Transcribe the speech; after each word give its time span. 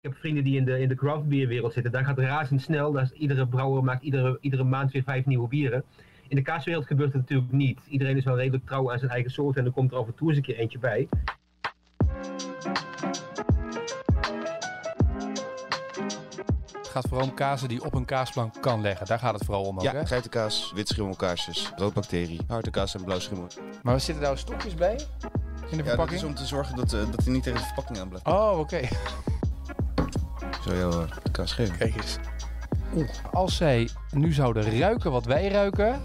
heb 0.00 0.16
vrienden 0.16 0.44
die 0.44 0.56
in 0.56 0.64
de, 0.64 0.80
in 0.80 0.88
de 0.88 0.94
craft 0.94 1.28
beerwereld 1.28 1.72
zitten. 1.72 1.92
Daar 1.92 2.04
gaat 2.04 2.16
het 2.16 2.26
razendsnel. 2.26 2.92
Daar 2.92 3.02
is, 3.02 3.10
iedere 3.12 3.46
brouwer 3.46 3.84
maakt 3.84 4.02
iedere, 4.02 4.38
iedere 4.40 4.64
maand 4.64 4.92
weer 4.92 5.02
vijf 5.02 5.26
nieuwe 5.26 5.48
bieren. 5.48 5.84
In 6.28 6.36
de 6.36 6.42
kaaswereld 6.42 6.86
gebeurt 6.86 7.12
het 7.12 7.20
natuurlijk 7.22 7.52
niet. 7.52 7.80
Iedereen 7.88 8.16
is 8.16 8.24
wel 8.24 8.36
redelijk 8.36 8.66
trouw 8.66 8.92
aan 8.92 8.98
zijn 8.98 9.10
eigen 9.10 9.30
soort 9.30 9.56
en 9.56 9.64
er 9.64 9.70
komt 9.72 9.90
er 9.92 9.96
af 9.98 10.06
en 10.06 10.14
toe 10.14 10.28
eens 10.28 10.36
een 10.36 10.42
keer 10.42 10.56
eentje 10.58 10.78
bij. 10.78 11.08
Het 16.76 16.88
gaat 16.88 17.08
vooral 17.08 17.26
om 17.28 17.34
kazen 17.34 17.68
die 17.68 17.84
op 17.84 17.94
een 17.94 18.04
kaasplank 18.04 18.54
kan 18.60 18.80
leggen. 18.80 19.06
Daar 19.06 19.18
gaat 19.18 19.34
het 19.34 19.44
vooral 19.44 19.64
om 19.64 19.76
ook, 19.76 19.82
Ja, 19.82 19.92
hè? 19.92 20.06
geitenkaas, 20.06 20.72
wit 20.74 20.88
schimmelkaarsjes, 20.88 21.72
roodbacterie, 21.76 22.40
harde 22.48 22.70
kaas 22.70 22.94
en 22.94 23.04
blauw 23.04 23.18
schimmel. 23.18 23.46
Maar 23.82 23.94
er 23.94 24.00
zitten 24.00 24.24
daar 24.24 24.38
stokjes 24.38 24.74
bij? 24.74 24.92
In 24.92 24.98
de 25.00 25.76
Ja, 25.76 25.76
dat 25.76 25.86
verpakking? 25.86 26.20
is 26.20 26.26
om 26.26 26.34
te 26.34 26.46
zorgen 26.46 26.76
dat, 26.76 26.92
eh, 26.92 27.10
dat 27.10 27.24
hij 27.24 27.32
niet 27.32 27.42
tegen 27.42 27.58
de 27.58 27.64
verpakking 27.66 27.98
aan 27.98 28.08
blijft. 28.08 28.26
Oh, 28.26 28.58
oké. 28.58 28.76
Ik 28.76 28.90
zal 30.62 30.74
jou 30.74 30.92
eh, 30.92 31.10
de 31.22 31.30
kaas 31.30 31.52
geven. 31.52 31.76
Kijk 31.76 31.96
eens. 31.96 32.18
Oeh, 32.94 33.08
als 33.32 33.56
zij 33.56 33.88
nu 34.10 34.32
zouden 34.32 34.78
ruiken 34.78 35.10
wat 35.10 35.24
wij 35.24 35.48
ruiken. 35.48 36.02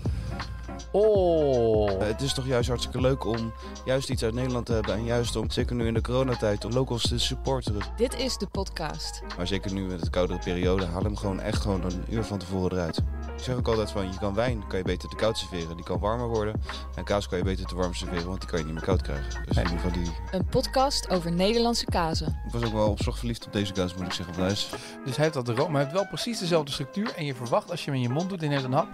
Oh. 0.91 1.91
Eh, 1.91 2.07
het 2.07 2.21
is 2.21 2.33
toch 2.33 2.47
juist 2.47 2.67
hartstikke 2.67 3.01
leuk 3.01 3.25
om 3.25 3.53
juist 3.85 4.09
iets 4.09 4.23
uit 4.23 4.33
Nederland 4.33 4.65
te 4.65 4.73
hebben. 4.73 4.93
En 4.93 5.03
juist 5.03 5.35
om, 5.35 5.49
zeker 5.49 5.75
nu 5.75 5.87
in 5.87 5.93
de 5.93 6.01
coronatijd, 6.01 6.65
om 6.65 6.71
locals 6.71 7.07
te 7.07 7.19
supporteren. 7.19 7.81
Dit 7.95 8.19
is 8.19 8.37
de 8.37 8.47
podcast. 8.47 9.21
Maar 9.37 9.47
zeker 9.47 9.73
nu 9.73 9.81
met 9.81 10.03
de 10.03 10.09
koudere 10.09 10.39
periode, 10.39 10.85
haal 10.85 11.03
hem 11.03 11.17
gewoon 11.17 11.39
echt 11.39 11.61
gewoon 11.61 11.83
een 11.83 12.03
uur 12.09 12.23
van 12.23 12.37
tevoren 12.37 12.71
eruit. 12.71 13.01
Ik 13.37 13.43
zeg 13.43 13.55
ook 13.55 13.67
altijd 13.67 13.91
van, 13.91 14.11
je 14.11 14.17
kan 14.17 14.33
wijn 14.33 14.67
kan 14.67 14.77
je 14.77 14.83
beter 14.83 15.09
te 15.09 15.15
koud 15.15 15.37
serveren. 15.37 15.75
Die 15.75 15.85
kan 15.85 15.99
warmer 15.99 16.27
worden. 16.27 16.61
En 16.95 17.03
kaas 17.03 17.27
kan 17.27 17.37
je 17.37 17.43
beter 17.43 17.65
te 17.65 17.75
warm 17.75 17.93
serveren, 17.93 18.27
want 18.27 18.39
die 18.39 18.49
kan 18.49 18.59
je 18.59 18.65
niet 18.65 18.73
meer 18.73 18.83
koud 18.83 19.01
krijgen. 19.01 19.45
Dus 19.45 19.57
in 19.57 19.63
ieder 19.63 19.79
geval 19.79 19.91
die... 19.91 20.11
Een 20.31 20.45
podcast 20.45 21.09
over 21.09 21.31
Nederlandse 21.31 21.85
kazen. 21.85 22.41
Ik 22.45 22.51
was 22.51 22.63
ook 22.63 22.73
wel 22.73 22.89
op 22.89 23.01
zorg 23.01 23.17
verliefd 23.17 23.45
op 23.45 23.53
deze 23.53 23.73
kaas, 23.73 23.95
moet 23.95 24.05
ik 24.05 24.11
zeggen. 24.11 24.35
Dus 24.37 24.69
hij 25.03 25.13
heeft 25.15 25.33
dat 25.33 25.47
room, 25.47 25.71
maar 25.71 25.81
hij 25.81 25.81
heeft 25.81 25.93
wel 25.93 26.07
precies 26.07 26.39
dezelfde 26.39 26.71
structuur. 26.71 27.13
En 27.15 27.25
je 27.25 27.35
verwacht 27.35 27.71
als 27.71 27.85
je 27.85 27.91
hem 27.91 27.99
in 27.99 28.07
je 28.07 28.13
mond 28.13 28.29
doet 28.29 28.43
en 28.43 28.49
neemt 28.49 28.63
een 28.63 28.73
hap, 28.73 28.89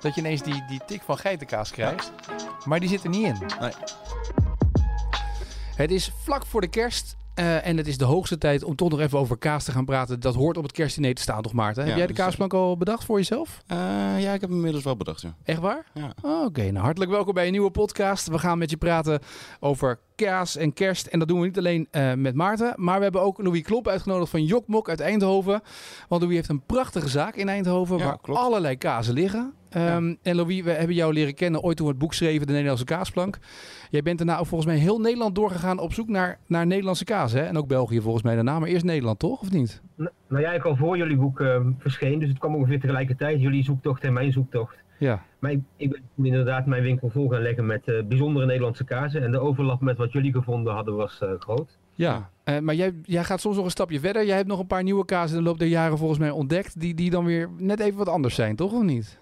dat 0.00 0.14
je 0.14 0.20
ineens 0.20 0.42
die, 0.42 0.64
die 0.68 0.80
tik 0.86 1.02
van 1.02 1.18
geitenkaas 1.18 1.70
krijgt. 1.70 2.12
Maar 2.64 2.80
die 2.80 2.88
zit 2.88 3.02
er 3.02 3.08
niet 3.08 3.26
in. 3.26 3.42
Nee. 3.60 3.72
Het 5.74 5.90
is 5.90 6.12
vlak 6.22 6.46
voor 6.46 6.60
de 6.60 6.68
kerst. 6.68 7.16
Eh, 7.34 7.66
en 7.66 7.76
het 7.76 7.86
is 7.86 7.98
de 7.98 8.04
hoogste 8.04 8.38
tijd 8.38 8.64
om 8.64 8.76
toch 8.76 8.90
nog 8.90 9.00
even 9.00 9.18
over 9.18 9.38
kaas 9.38 9.64
te 9.64 9.72
gaan 9.72 9.84
praten. 9.84 10.20
Dat 10.20 10.34
hoort 10.34 10.56
op 10.56 10.62
het 10.62 10.72
kerstdiner 10.72 11.14
te 11.14 11.22
staan, 11.22 11.42
toch 11.42 11.52
Maarten? 11.52 11.84
Heb 11.84 11.96
jij 11.96 12.06
de 12.06 12.12
dus- 12.12 12.22
kaasplank 12.22 12.54
al 12.54 12.76
bedacht 12.76 13.04
voor 13.04 13.16
jezelf? 13.16 13.62
Eh, 13.66 13.76
ja, 14.22 14.32
ik 14.32 14.40
heb 14.40 14.42
hem 14.42 14.52
inmiddels 14.52 14.84
wel 14.84 14.96
bedacht, 14.96 15.20
ja. 15.20 15.34
Echt 15.44 15.60
waar? 15.60 15.84
ja. 15.94 16.14
Oh, 16.22 16.44
Oké, 16.44 16.70
nou 16.70 16.84
hartelijk 16.84 17.10
welkom 17.10 17.34
bij 17.34 17.46
een 17.46 17.52
nieuwe 17.52 17.70
podcast. 17.70 18.28
We 18.28 18.38
gaan 18.38 18.58
met 18.58 18.70
je 18.70 18.76
praten 18.76 19.20
over 19.60 19.98
kaas 20.16 20.56
en 20.56 20.72
kerst. 20.72 21.06
En 21.06 21.18
dat 21.18 21.28
doen 21.28 21.40
we 21.40 21.46
niet 21.46 21.58
alleen 21.58 21.88
eh, 21.90 22.12
met 22.14 22.34
Maarten, 22.34 22.72
maar 22.76 22.96
we 22.96 23.02
hebben 23.02 23.22
ook 23.22 23.42
Louis 23.42 23.62
Klop 23.62 23.88
uitgenodigd 23.88 24.30
van 24.30 24.44
Jokmok 24.44 24.88
uit 24.88 25.00
Eindhoven. 25.00 25.60
Want 26.08 26.22
Louis 26.22 26.36
heeft 26.36 26.48
een 26.48 26.62
prachtige 26.66 27.08
zaak 27.08 27.36
in 27.36 27.48
Eindhoven 27.48 27.98
Ja, 27.98 28.04
waar 28.04 28.18
klopt. 28.22 28.40
allerlei 28.40 28.76
kazen 28.76 29.14
liggen. 29.14 29.52
Ehm, 29.70 30.14
En 30.22 30.36
Louis, 30.36 30.62
we 30.62 30.70
hebben 30.70 30.96
jou 30.96 31.12
leren 31.12 31.34
kennen 31.34 31.62
ooit 31.62 31.76
toen 31.76 31.86
we 31.86 31.92
het 31.92 32.00
boek 32.00 32.14
schreven, 32.14 32.46
De 32.46 32.52
Nederlandse 32.52 32.84
Kaasplank. 32.84 33.38
Jij 33.90 34.02
bent 34.02 34.18
daarna 34.18 34.36
volgens 34.44 34.66
mij 34.66 34.76
heel 34.76 35.00
Nederland 35.00 35.34
doorgegaan 35.34 35.78
op 35.78 35.92
zoek 35.92 36.08
naar, 36.08 36.38
naar 36.46 36.66
Nederlandse 36.66 37.04
kaas. 37.04 37.32
Hè? 37.32 37.40
En 37.40 37.58
ook 37.58 37.66
België 37.68 38.00
volgens 38.00 38.22
mij 38.24 38.34
daarna, 38.34 38.58
maar 38.58 38.68
eerst 38.68 38.84
Nederland 38.84 39.18
toch, 39.18 39.40
of 39.40 39.50
niet? 39.50 39.82
Nou 40.28 40.42
ja, 40.42 40.52
ik 40.52 40.64
al 40.64 40.76
voor 40.76 40.96
jullie 40.96 41.16
boek 41.16 41.40
ehm, 41.40 41.70
verscheen, 41.78 42.18
dus 42.18 42.28
het 42.28 42.38
kwam 42.38 42.54
ongeveer 42.54 42.80
tegelijkertijd. 42.80 43.40
Jullie 43.40 43.64
zoektocht 43.64 44.02
en 44.02 44.12
mijn 44.12 44.32
zoektocht. 44.32 44.76
Ja. 45.04 45.22
Maar 45.38 45.50
ik, 45.50 45.60
ik 45.76 45.90
ben 45.90 46.02
toen 46.16 46.26
inderdaad 46.26 46.66
mijn 46.66 46.82
winkel 46.82 47.10
vol 47.10 47.28
gaan 47.28 47.42
leggen 47.42 47.66
met 47.66 47.88
eh, 47.88 48.02
bijzondere 48.04 48.46
Nederlandse 48.46 48.84
kazen. 48.84 49.22
En 49.22 49.32
de 49.32 49.38
overlap 49.38 49.80
met 49.80 49.96
wat 49.96 50.12
jullie 50.12 50.32
gevonden 50.32 50.74
hadden 50.74 50.96
was 50.96 51.20
eh, 51.20 51.30
groot. 51.38 51.78
Ja, 51.94 52.30
eh, 52.44 52.58
maar 52.58 52.74
jij, 52.74 52.92
jij 53.02 53.24
gaat 53.24 53.40
soms 53.40 53.56
nog 53.56 53.64
een 53.64 53.70
stapje 53.70 54.00
verder. 54.00 54.26
Jij 54.26 54.36
hebt 54.36 54.48
nog 54.48 54.58
een 54.58 54.66
paar 54.66 54.82
nieuwe 54.82 55.04
kazen 55.04 55.36
in 55.36 55.42
de 55.42 55.48
loop 55.48 55.58
der 55.58 55.68
jaren 55.68 55.98
volgens 55.98 56.18
mij 56.18 56.30
ontdekt. 56.30 56.80
Die, 56.80 56.94
die 56.94 57.10
dan 57.10 57.24
weer 57.24 57.48
net 57.56 57.80
even 57.80 57.98
wat 57.98 58.08
anders 58.08 58.34
zijn, 58.34 58.56
toch 58.56 58.72
of 58.72 58.82
niet? 58.82 59.18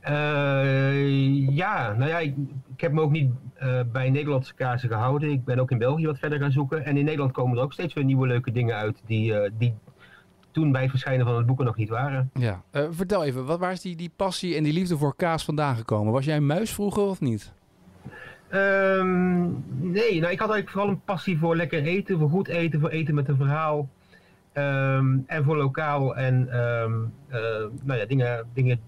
Eh, 0.00 1.48
ja, 1.56 1.92
nou 1.92 2.10
ja, 2.10 2.18
ik, 2.18 2.34
ik 2.74 2.80
heb 2.80 2.92
me 2.92 3.00
ook 3.00 3.10
niet 3.10 3.30
eh, 3.54 3.80
bij 3.92 4.10
Nederlandse 4.10 4.54
kazen 4.54 4.88
gehouden. 4.88 5.30
Ik 5.30 5.44
ben 5.44 5.58
ook 5.58 5.70
in 5.70 5.78
België 5.78 6.06
wat 6.06 6.18
verder 6.18 6.38
gaan 6.38 6.52
zoeken. 6.52 6.84
En 6.84 6.96
in 6.96 7.04
Nederland 7.04 7.32
komen 7.32 7.56
er 7.56 7.62
ook 7.62 7.72
steeds 7.72 7.94
weer 7.94 8.04
nieuwe 8.04 8.26
leuke 8.26 8.52
dingen 8.52 8.74
uit 8.74 9.02
die, 9.06 9.34
eh, 9.34 9.50
die 9.58 9.74
toen 10.50 10.72
bij 10.72 10.80
het 10.80 10.90
verschijnen 10.90 11.26
van 11.26 11.36
het 11.36 11.46
boek 11.46 11.58
er 11.58 11.64
nog 11.64 11.76
niet 11.76 11.88
waren. 11.88 12.30
Ja. 12.34 12.62
Eh, 12.70 12.86
vertel 12.90 13.24
even, 13.24 13.44
wat, 13.44 13.58
waar 13.58 13.72
is 13.72 13.80
die, 13.80 13.96
die 13.96 14.12
passie 14.16 14.56
en 14.56 14.62
die 14.62 14.72
liefde 14.72 14.96
voor 14.98 15.16
kaas 15.16 15.44
vandaan 15.44 15.76
gekomen? 15.76 16.12
Was 16.12 16.24
jij 16.24 16.36
een 16.36 16.46
muis 16.46 16.74
vroeger 16.74 17.02
of 17.02 17.20
niet? 17.20 17.52
Ehm, 18.48 19.42
nee, 19.92 20.20
nou, 20.20 20.32
ik 20.32 20.38
had 20.38 20.50
eigenlijk 20.50 20.70
vooral 20.70 20.88
een 20.88 21.04
passie 21.04 21.38
voor 21.38 21.56
lekker 21.56 21.82
eten, 21.82 22.18
voor 22.18 22.30
goed 22.30 22.48
eten, 22.48 22.80
voor 22.80 22.88
eten 22.88 23.14
met 23.14 23.28
een 23.28 23.36
verhaal. 23.36 23.88
Ehm, 24.52 25.18
en 25.26 25.44
voor 25.44 25.56
lokaal 25.56 26.16
en 26.16 26.48
ehm, 26.52 26.92
eh, 27.28 27.66
nou 27.82 27.98
ja, 27.98 28.06
dingen, 28.06 28.46
dingen 28.52 28.80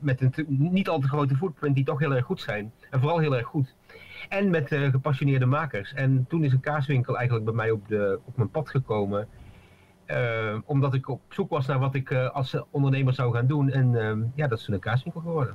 met 0.00 0.20
een 0.20 0.32
niet 0.48 0.88
al 0.88 0.98
te 0.98 1.08
grote 1.08 1.36
footprint 1.36 1.74
die 1.74 1.84
toch 1.84 1.98
heel 1.98 2.14
erg 2.14 2.24
goed 2.24 2.40
zijn. 2.40 2.72
En 2.90 3.00
vooral 3.00 3.18
heel 3.18 3.36
erg 3.36 3.46
goed. 3.46 3.74
En 4.28 4.50
met 4.50 4.72
eh, 4.72 4.90
gepassioneerde 4.90 5.46
makers. 5.46 5.94
En 5.94 6.24
toen 6.28 6.44
is 6.44 6.52
een 6.52 6.60
kaaswinkel 6.60 7.16
eigenlijk 7.16 7.46
bij 7.46 7.54
mij 7.54 7.70
op, 7.70 7.88
de, 7.88 8.18
op 8.24 8.36
mijn 8.36 8.50
pad 8.50 8.68
gekomen. 8.68 9.28
Eh, 10.06 10.56
omdat 10.64 10.94
ik 10.94 11.08
op 11.08 11.20
zoek 11.28 11.50
was 11.50 11.66
naar 11.66 11.78
wat 11.78 11.94
ik 11.94 12.10
eh, 12.10 12.30
als 12.30 12.56
ondernemer 12.70 13.14
zou 13.14 13.34
gaan 13.34 13.46
doen. 13.46 13.70
En 13.70 14.00
ehm, 14.08 14.20
ja, 14.34 14.46
dat 14.46 14.58
is 14.58 14.64
toen 14.64 14.74
een 14.74 14.80
kaaswinkel 14.80 15.20
geworden. 15.20 15.54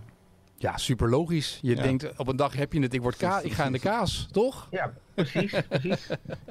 Ja, 0.57 0.77
super 0.77 1.09
logisch. 1.09 1.59
Je 1.61 1.75
Ja. 1.75 1.81
denkt, 1.81 2.17
op 2.17 2.27
een 2.27 2.35
dag 2.35 2.55
heb 2.55 2.73
je 2.73 2.81
het, 2.81 2.93
ik, 2.93 3.01
word 3.01 3.15
ka 3.17 3.39
ik 3.39 3.51
ga 3.53 3.65
in 3.65 3.71
de 3.71 3.79
kaas, 3.79 4.27
toch? 4.31 4.67
Ja, 4.71 4.93
precies, 5.13 5.61
precies. 5.69 6.07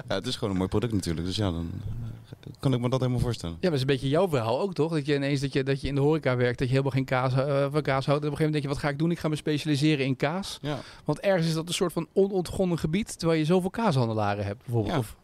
Ja, 0.09 0.15
het 0.15 0.27
is 0.27 0.35
gewoon 0.37 0.51
een 0.51 0.57
mooi 0.57 0.69
product 0.69 0.93
natuurlijk. 0.93 1.27
Dus 1.27 1.37
ja, 1.37 1.51
dan 1.51 1.71
eh, 1.85 2.53
kan 2.61 2.75
ik 2.75 2.81
me 2.81 2.89
dat 2.89 3.01
helemaal 3.01 3.21
voorstellen. 3.21 3.55
Ja, 3.55 3.61
maar 3.63 3.71
dat 3.71 3.81
is 3.81 3.87
een 3.87 3.95
beetje 3.95 4.09
jouw 4.09 4.29
verhaal 4.29 4.61
ook, 4.61 4.75
toch? 4.75 4.93
Dat 4.93 5.07
je 5.07 5.15
ineens 5.15 5.41
dat 5.41 5.53
je, 5.53 5.63
dat 5.63 5.81
je 5.81 5.89
in 5.89 5.95
de 5.95 6.01
horeca 6.01 6.37
werkt, 6.37 6.59
dat 6.59 6.67
je 6.69 6.73
helemaal 6.73 6.93
geen 6.97 7.05
kaas, 7.05 7.35
eh, 7.35 7.67
van 7.73 7.83
kaas 7.83 8.07
houdt. 8.07 8.23
En 8.25 8.29
op 8.31 8.33
een 8.33 8.37
gegeven 8.37 8.37
moment 8.45 8.53
denk 8.53 8.63
je, 8.63 8.69
wat 8.69 8.79
ga 8.79 8.89
ik 8.89 8.99
doen? 8.99 9.11
Ik 9.11 9.19
ga 9.19 9.29
me 9.29 9.37
specialiseren 9.37 10.05
in 10.07 10.17
kaas. 10.17 10.59
Ja. 10.63 10.79
Want 11.05 11.21
ergens 11.21 11.47
is 11.47 11.55
dat 11.55 11.69
een 11.69 11.75
soort 11.75 11.93
van 11.93 12.07
onontgonnen 12.13 12.79
gebied, 12.79 13.19
terwijl 13.19 13.39
je 13.39 13.45
zoveel 13.47 13.71
kaashandelaren 13.71 14.45
hebt, 14.45 14.59
bijvoorbeeld. 14.65 14.93
Ja. 14.95 14.99
Of, 15.01 15.17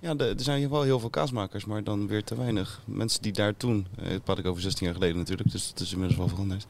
Ja, 0.00 0.14
de- 0.14 0.24
er 0.24 0.40
zijn 0.42 0.68
wel 0.70 0.82
heel 0.82 1.00
veel 1.00 1.10
kaasmakers, 1.10 1.64
maar 1.64 1.84
dan 1.84 2.06
weer 2.06 2.24
te 2.24 2.36
weinig. 2.36 2.80
Mensen 2.84 3.22
die 3.22 3.32
daar 3.32 3.56
toen, 3.56 3.86
eh, 3.98 4.10
dat 4.10 4.24
praat 4.24 4.38
ik 4.38 4.46
over 4.46 4.62
16 4.62 4.86
jaar 4.86 4.94
geleden 4.94 5.16
natuurlijk, 5.16 5.50
dus 5.52 5.68
het 5.68 5.80
is 5.80 5.90
inmiddels 5.92 6.18
wel 6.18 6.28
veranderd. 6.28 6.66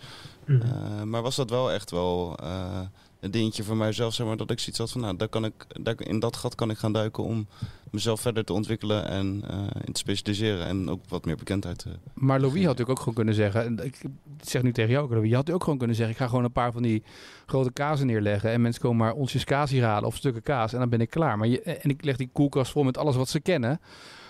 Mhm. 0.46 0.62
Eh, 0.62 1.02
maar 1.02 1.22
was 1.22 1.36
dat 1.36 1.50
wel 1.50 1.72
echt 1.72 1.90
wel 1.90 2.36
eh, 2.42 2.80
een 3.20 3.30
dingetje 3.30 3.62
voor 3.62 3.76
mijzelf, 3.76 4.14
zeg 4.14 4.26
maar, 4.26 4.36
dat 4.36 4.50
ik 4.50 4.58
zoiets 4.58 4.78
had 4.78 4.90
van, 4.90 5.00
nou, 5.00 5.16
daar 5.16 5.28
kan 5.28 5.44
ik, 5.44 5.66
daar, 5.80 5.94
in 5.98 6.18
dat 6.18 6.36
gat 6.36 6.54
kan 6.54 6.70
ik 6.70 6.78
gaan 6.78 6.92
duiken 6.92 7.24
om 7.24 7.46
mezelf 7.90 8.20
verder 8.20 8.44
te 8.44 8.52
ontwikkelen 8.52 9.08
en 9.08 9.42
eh, 9.48 9.58
in 9.84 9.92
te 9.92 10.00
specialiseren 10.00 10.66
en 10.66 10.90
ook 10.90 11.00
wat 11.08 11.24
meer 11.24 11.36
bekendheid 11.36 11.78
te... 11.78 11.88
Maar 12.14 12.40
Louis 12.40 12.54
had 12.54 12.64
natuurlijk 12.64 12.90
ook 12.90 12.98
gewoon 12.98 13.14
kunnen 13.14 13.34
zeggen, 13.34 13.64
en 13.64 13.84
ik 13.84 14.00
zeg 14.40 14.62
nu 14.62 14.72
tegen 14.72 14.90
jou 14.90 15.04
ook, 15.04 15.10
Louis, 15.10 15.28
je 15.28 15.34
had 15.34 15.50
ook 15.50 15.62
gewoon 15.62 15.78
kunnen 15.78 15.96
zeggen, 15.96 16.14
ik 16.14 16.20
ga 16.20 16.28
gewoon 16.28 16.44
een 16.44 16.52
paar 16.52 16.72
van 16.72 16.82
die 16.82 17.02
grote 17.46 17.72
kazen 17.72 18.06
neerleggen 18.06 18.50
en 18.50 18.60
mensen 18.60 18.82
komen 18.82 18.96
maar 18.98 19.14
onsjes 19.14 19.44
kaas 19.44 19.70
hier 19.70 19.84
halen 19.84 20.08
of 20.08 20.16
stukken 20.16 20.42
kaas 20.42 20.72
en 20.72 20.78
dan 20.78 20.88
ben 20.88 21.00
ik 21.00 21.10
klaar. 21.10 21.38
Maar 21.38 21.48
je, 21.48 21.62
en 21.62 21.90
ik 21.90 22.04
leg 22.04 22.16
die 22.16 22.30
koelkast 22.32 22.72
vol 22.72 22.82
met 22.82 22.98
alles 22.98 23.16
wat 23.16 23.28
ze 23.28 23.40
kennen. 23.40 23.80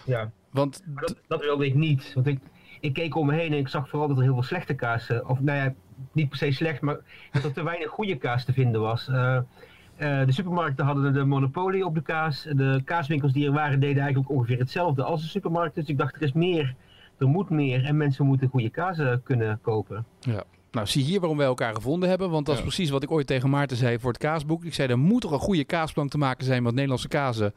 Ja. 0.04 0.30
Want 0.50 0.82
dat, 0.86 1.16
dat 1.28 1.40
wilde 1.40 1.66
ik 1.66 1.74
niet. 1.74 2.12
Want 2.14 2.26
ik, 2.26 2.38
ik 2.80 2.92
keek 2.92 3.16
om 3.16 3.26
me 3.26 3.34
heen 3.34 3.52
en 3.52 3.58
ik 3.58 3.68
zag 3.68 3.88
vooral 3.88 4.08
dat 4.08 4.16
er 4.16 4.22
heel 4.22 4.32
veel 4.32 4.42
slechte 4.42 4.74
kaas, 4.74 5.08
eh, 5.08 5.30
of 5.30 5.40
nou 5.40 5.58
ja, 5.58 5.74
niet 6.12 6.28
per 6.28 6.38
se 6.38 6.52
slecht, 6.52 6.80
maar 6.80 6.96
dat 7.32 7.44
er 7.44 7.52
te 7.52 7.62
weinig 7.64 7.88
goede 7.88 8.16
kaas 8.16 8.44
te 8.44 8.52
vinden 8.52 8.80
was. 8.80 9.08
Eh, 9.08 9.36
eh, 9.36 10.26
de 10.26 10.32
supermarkten 10.32 10.84
hadden 10.84 11.12
de 11.12 11.24
monopolie 11.24 11.84
op 11.86 11.94
de 11.94 12.02
kaas. 12.02 12.42
De 12.42 12.82
kaaswinkels 12.84 13.32
die 13.32 13.46
er 13.46 13.52
waren 13.52 13.80
deden 13.80 14.02
eigenlijk 14.02 14.30
ongeveer 14.30 14.58
hetzelfde 14.58 15.02
als 15.02 15.22
de 15.22 15.28
supermarkten. 15.28 15.80
Dus 15.80 15.90
ik 15.90 15.98
dacht, 15.98 16.14
er 16.14 16.22
is 16.22 16.32
meer, 16.32 16.74
er 17.18 17.28
moet 17.28 17.50
meer 17.50 17.84
en 17.84 17.96
mensen 17.96 18.26
moeten 18.26 18.48
goede 18.48 18.70
kaas 18.70 18.98
eh, 18.98 19.12
kunnen 19.24 19.58
kopen. 19.62 20.04
Ja. 20.20 20.42
Nou, 20.70 20.86
zie 20.86 21.04
hier 21.04 21.20
waarom 21.20 21.38
wij 21.38 21.46
elkaar 21.46 21.74
gevonden 21.74 22.08
hebben. 22.08 22.30
Want 22.30 22.46
dat 22.46 22.54
is 22.54 22.60
Ja. 22.60 22.66
precies 22.66 22.90
wat 22.90 23.02
ik 23.02 23.10
ooit 23.10 23.26
tegen 23.26 23.50
Maarten 23.50 23.76
zei 23.76 23.98
voor 23.98 24.10
het 24.10 24.20
kaasboek. 24.20 24.64
Ik 24.64 24.74
zei, 24.74 24.88
er 24.88 24.98
moet 24.98 25.20
toch 25.20 25.32
een 25.32 25.38
goede 25.38 25.64
kaasplank 25.64 26.10
te 26.10 26.18
maken 26.18 26.44
zijn 26.44 26.62
met 26.62 26.72
Nederlandse 26.72 27.08
kazen. 27.08 27.54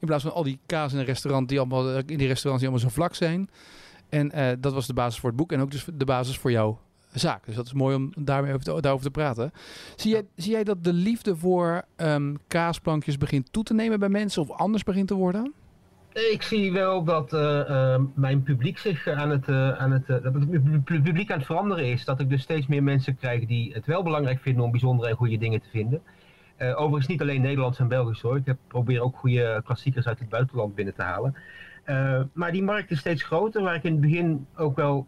In 0.00 0.06
plaats 0.06 0.22
van 0.22 0.32
al 0.32 0.42
die 0.42 0.58
kaas 0.66 0.92
in 0.92 0.98
een 0.98 1.04
restaurant 1.04 1.48
die 1.48 1.58
allemaal, 1.58 1.96
in 1.96 2.04
die 2.04 2.26
restaurants 2.26 2.62
die 2.64 2.68
allemaal 2.68 2.78
zo 2.78 2.88
vlak 2.88 3.14
zijn. 3.14 3.50
En 4.08 4.58
dat 4.60 4.72
was 4.72 4.86
de 4.86 4.94
basis 4.94 5.20
voor 5.20 5.28
het 5.28 5.38
boek 5.38 5.52
en 5.52 5.60
ook 5.60 5.70
dus 5.70 5.86
de 5.94 6.04
basis 6.04 6.36
voor 6.36 6.50
jouw 6.50 6.78
zaak. 7.12 7.46
Dus 7.46 7.54
dat 7.54 7.66
is 7.66 7.72
mooi 7.72 7.96
om 7.96 8.12
daarmee 8.16 8.58
daarover 8.58 9.04
te 9.04 9.10
praten. 9.10 9.52
Zie 9.96 10.10
jij, 10.10 10.26
zie 10.36 10.52
jij 10.52 10.64
dat 10.64 10.84
de 10.84 10.92
liefde 10.92 11.36
voor 11.36 11.82
ehm, 11.96 12.34
kaasplankjes 12.46 13.18
begint 13.18 13.52
toe 13.52 13.64
te 13.64 13.74
nemen 13.74 13.98
bij 13.98 14.08
mensen 14.08 14.42
of 14.42 14.50
anders 14.50 14.82
begint 14.82 15.08
te 15.08 15.14
worden? 15.14 15.52
Ik 16.12 16.42
zie 16.42 16.72
wel 16.72 17.04
dat 17.04 17.32
eh, 17.32 17.94
eh, 17.94 18.02
mijn 18.14 18.42
publiek 18.42 18.78
zich 18.78 19.08
aan 19.08 19.30
het, 19.30 19.48
eh, 19.48 19.72
aan 19.72 19.90
het, 19.90 20.08
eh, 20.08 20.22
dat 20.22 20.32
publiek 20.84 21.30
aan 21.30 21.38
het 21.38 21.46
veranderen 21.46 21.84
is. 21.84 22.04
Dat 22.04 22.20
ik 22.20 22.28
dus 22.28 22.42
steeds 22.42 22.66
meer 22.66 22.82
mensen 22.82 23.16
krijg 23.16 23.46
die 23.46 23.72
het 23.72 23.86
wel 23.86 24.02
belangrijk 24.02 24.40
vinden 24.40 24.64
om 24.64 24.70
bijzondere 24.70 25.10
en 25.10 25.16
goede 25.16 25.38
dingen 25.38 25.60
te 25.60 25.68
vinden. 25.70 26.02
Eh, 26.58 26.80
overigens 26.80 27.06
niet 27.06 27.20
alleen 27.20 27.40
Nederlands 27.40 27.78
en 27.78 27.88
Belgisch 27.88 28.20
hoor. 28.20 28.36
Ik 28.36 28.46
heb, 28.46 28.58
probeer 28.68 29.00
ook 29.00 29.16
goede 29.16 29.62
klassiekers 29.64 30.06
uit 30.06 30.18
het 30.18 30.28
buitenland 30.28 30.74
binnen 30.74 30.94
te 30.94 31.02
halen. 31.02 31.34
Eh, 31.84 32.20
maar 32.32 32.52
die 32.52 32.62
markt 32.62 32.90
is 32.90 32.98
steeds 32.98 33.22
groter, 33.22 33.62
waar 33.62 33.74
ik 33.74 33.82
in 33.82 33.92
het 33.92 34.00
begin 34.00 34.46
ook 34.56 34.76
wel 34.76 35.06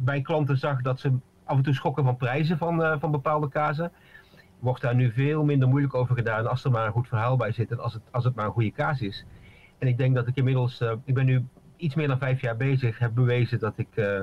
bij 0.00 0.20
klanten 0.20 0.58
zag 0.58 0.82
dat 0.82 1.00
ze 1.00 1.12
af 1.44 1.56
en 1.56 1.62
toe 1.62 1.74
schokken 1.74 2.04
van 2.04 2.16
prijzen 2.16 2.58
van, 2.58 2.82
eh, 2.84 2.96
van 3.00 3.10
bepaalde 3.10 3.48
kazen. 3.48 3.92
Wordt 4.58 4.82
daar 4.82 4.94
nu 4.94 5.12
veel 5.12 5.44
minder 5.44 5.68
moeilijk 5.68 5.94
over 5.94 6.14
gedaan 6.14 6.46
als 6.46 6.64
er 6.64 6.70
maar 6.70 6.86
een 6.86 6.92
goed 6.92 7.08
verhaal 7.08 7.36
bij 7.36 7.52
zit 7.52 7.70
en 7.70 7.80
als 7.80 7.92
het, 7.92 8.02
als 8.10 8.24
het 8.24 8.34
maar 8.34 8.46
een 8.46 8.52
goede 8.52 8.70
kaas 8.72 9.00
is. 9.00 9.24
En 9.78 9.88
ik 9.88 9.98
denk 9.98 10.14
dat 10.14 10.26
ik 10.26 10.36
inmiddels, 10.36 10.80
eh, 10.80 10.92
ik 11.04 11.14
ben 11.14 11.26
nu 11.26 11.44
iets 11.76 11.94
meer 11.94 12.08
dan 12.08 12.18
vijf 12.18 12.40
jaar 12.40 12.56
bezig, 12.56 12.98
heb 12.98 13.14
bewezen 13.14 13.58
dat 13.58 13.72
ik, 13.78 13.88
eh, 13.96 14.20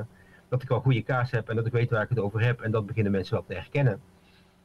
dat 0.49 0.61
ik 0.61 0.69
wel 0.69 0.79
goede 0.79 1.01
kaas 1.01 1.31
heb 1.31 1.49
en 1.49 1.55
dat 1.55 1.65
ik 1.65 1.71
weet 1.71 1.89
waar 1.89 2.01
ik 2.03 2.09
het 2.09 2.19
over 2.19 2.41
heb. 2.41 2.61
En 2.61 2.71
dat 2.71 2.85
beginnen 2.85 3.11
mensen 3.11 3.33
wel 3.33 3.45
te 3.47 3.53
herkennen. 3.53 3.99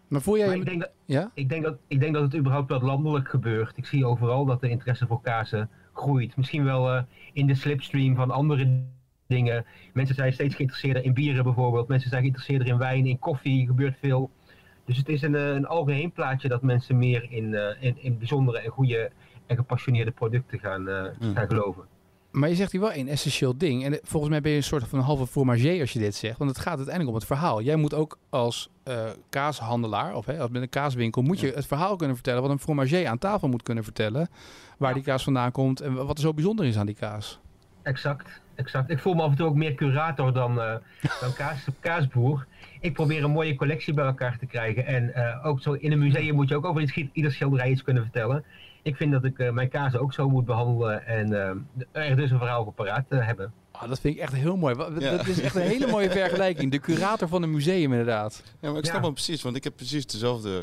Maar 0.09 0.21
voel 0.21 0.37
jij... 0.37 0.47
Maar 0.47 0.55
je- 0.55 0.61
ik 0.63 0.69
denk, 0.69 0.81
dat, 0.81 0.91
Ja? 1.05 1.31
ik, 1.35 1.49
denk 1.49 1.63
dat, 1.65 1.77
ik 1.89 2.01
denk 2.01 2.15
dat 2.15 2.23
het 2.23 2.37
überhaupt 2.37 2.69
wel 2.69 2.81
landelijk 2.81 3.29
gebeurt. 3.29 3.77
Ik 3.77 3.87
zie 3.87 4.07
overal 4.07 4.45
dat 4.45 4.61
de 4.61 4.69
interesse 4.69 5.07
voor 5.07 5.21
kazen 5.21 5.71
groeit. 5.93 6.37
Misschien 6.37 6.65
wel 6.65 7.05
in 7.33 7.47
de 7.47 7.55
slipstream 7.55 8.15
van 8.15 8.31
andere 8.31 8.83
dingen. 9.33 9.65
Mensen 9.93 10.15
zijn 10.15 10.33
steeds 10.33 10.55
geïnteresseerder 10.55 11.05
in 11.05 11.15
bieren 11.15 11.45
bijvoorbeeld. 11.45 11.89
Mensen 11.89 12.09
zijn 12.09 12.21
geïnteresseerder 12.21 12.67
in 12.69 12.79
wijn, 12.79 13.07
in 13.07 13.19
koffie, 13.19 13.67
gebeurt 13.67 13.97
veel. 14.01 14.31
Dus 14.85 14.97
het 14.97 15.09
is 15.09 15.23
een, 15.23 15.35
eh, 15.35 15.49
een 15.49 15.67
algeheen 15.67 16.13
plaatje 16.13 16.49
dat 16.49 16.63
mensen 16.63 16.99
meer 16.99 17.27
in, 17.31 17.55
eh, 17.55 17.83
in, 17.83 17.97
in 18.03 18.19
bijzondere 18.19 18.59
en 18.59 18.71
goede 18.71 19.11
en 19.47 19.57
gepassioneerde 19.57 20.11
producten 20.11 20.59
gaan, 20.59 20.89
eh, 20.89 21.03
Mm. 21.21 21.35
gaan 21.35 21.47
geloven. 21.47 21.83
Maar 22.31 22.49
je 22.49 22.55
zegt 22.55 22.73
hier 22.73 22.81
wel 22.81 22.93
één 22.93 23.09
essentieel 23.09 23.57
ding. 23.59 23.85
En 23.85 23.99
volgens 24.03 24.31
mij 24.31 24.41
ben 24.41 24.51
je 24.51 24.57
een 24.57 24.63
soort 24.63 24.89
van 24.89 24.99
halve 25.01 25.27
fromager 25.27 25.81
als 25.81 25.93
je 25.93 25.99
dit 25.99 26.15
zegt. 26.15 26.39
Want 26.39 26.51
het 26.51 26.59
gaat 26.59 26.77
uiteindelijk 26.77 27.09
om 27.09 27.15
het 27.15 27.27
verhaal. 27.27 27.63
Jij 27.63 27.77
moet 27.77 27.95
ook 27.95 28.19
als 28.31 28.71
kaashandelaar, 29.29 30.15
of 30.15 30.27
hè, 30.27 30.39
als 30.41 30.51
met 30.51 30.63
een 30.63 30.69
kaaswinkel, 30.69 31.23
moet 31.23 31.41
je 31.41 31.53
het 31.55 31.67
verhaal 31.67 31.97
kunnen 31.97 32.17
vertellen 32.17 32.43
wat 32.43 32.51
een 32.51 32.59
fromager 32.59 33.07
aan 33.07 33.19
tafel 33.19 33.49
moet 33.49 33.63
kunnen 33.63 33.85
vertellen. 33.85 34.29
Waar 34.79 34.95
die 34.95 35.03
kaas 35.03 35.25
vandaan 35.25 35.53
komt 35.53 35.81
en 35.81 35.95
wat 35.95 36.17
er 36.17 36.25
zo 36.25 36.35
bijzonder 36.35 36.65
is 36.65 36.77
aan 36.79 36.87
die 36.87 36.95
kaas. 36.95 37.41
Exact, 37.83 38.41
exact. 38.55 38.91
Ik 38.91 38.99
voel 38.99 39.15
me 39.15 39.23
af 39.23 39.31
en 39.31 39.37
toe 39.37 39.47
ook 39.47 39.55
meer 39.55 39.75
curator 39.75 40.33
dan, 40.33 40.61
eh, 40.61 40.75
dan 41.21 41.33
kaas, 41.43 41.65
kaasboer. 41.81 42.47
Ik 42.81 42.93
probeer 42.93 43.25
een 43.25 43.31
mooie 43.31 43.55
collectie 43.55 43.95
bij 43.95 44.05
elkaar 44.05 44.39
te 44.39 44.47
krijgen. 44.47 44.87
En 44.87 45.15
eh, 45.15 45.47
ook 45.47 45.61
zo 45.63 45.73
in 45.73 45.93
een 45.93 45.99
museum 45.99 46.35
moet 46.35 46.49
je 46.49 46.57
ook 46.57 46.65
over 46.65 46.83
iets, 46.83 47.09
ieder 47.13 47.33
schilderij 47.33 47.71
iets 47.71 47.83
kunnen 47.83 48.03
vertellen. 48.03 48.45
Ik 48.83 48.97
vind 48.97 49.13
dat 49.13 49.25
ik 49.25 49.39
eh, 49.39 49.51
mijn 49.51 49.69
kaas 49.69 49.97
ook 49.97 50.13
zo 50.13 50.29
moet 50.29 50.45
behandelen 50.45 51.07
en 51.07 51.33
eh, 51.93 52.09
er 52.11 52.17
dus 52.17 52.31
een 52.31 52.39
verhaal 52.39 52.65
voor 52.65 52.73
paraat 52.73 53.05
hebben. 53.09 53.53
Ah, 53.73 53.89
dat 53.89 54.01
vind 54.01 54.15
ik 54.15 54.21
echt 54.21 54.33
heel 54.33 54.57
mooi. 54.57 54.75
Ja. 54.99 55.17
Dat 55.17 55.27
is 55.27 55.41
echt 55.41 55.55
een 55.55 55.63
hele 55.63 55.87
mooie 55.87 56.11
vergelijking. 56.21 56.71
De 56.71 56.79
curator 56.79 57.29
van 57.29 57.43
een 57.43 57.51
museum 57.51 57.91
inderdaad. 57.91 58.43
Ja, 58.61 58.69
maar 58.69 58.79
ik 58.79 58.85
snap 58.85 58.97
Ja. 59.01 59.05
hem 59.05 59.15
precies, 59.15 59.43
want 59.43 59.57
ik 59.57 59.65
heb 59.65 59.77
precies 59.77 60.07
dezelfde 60.07 60.63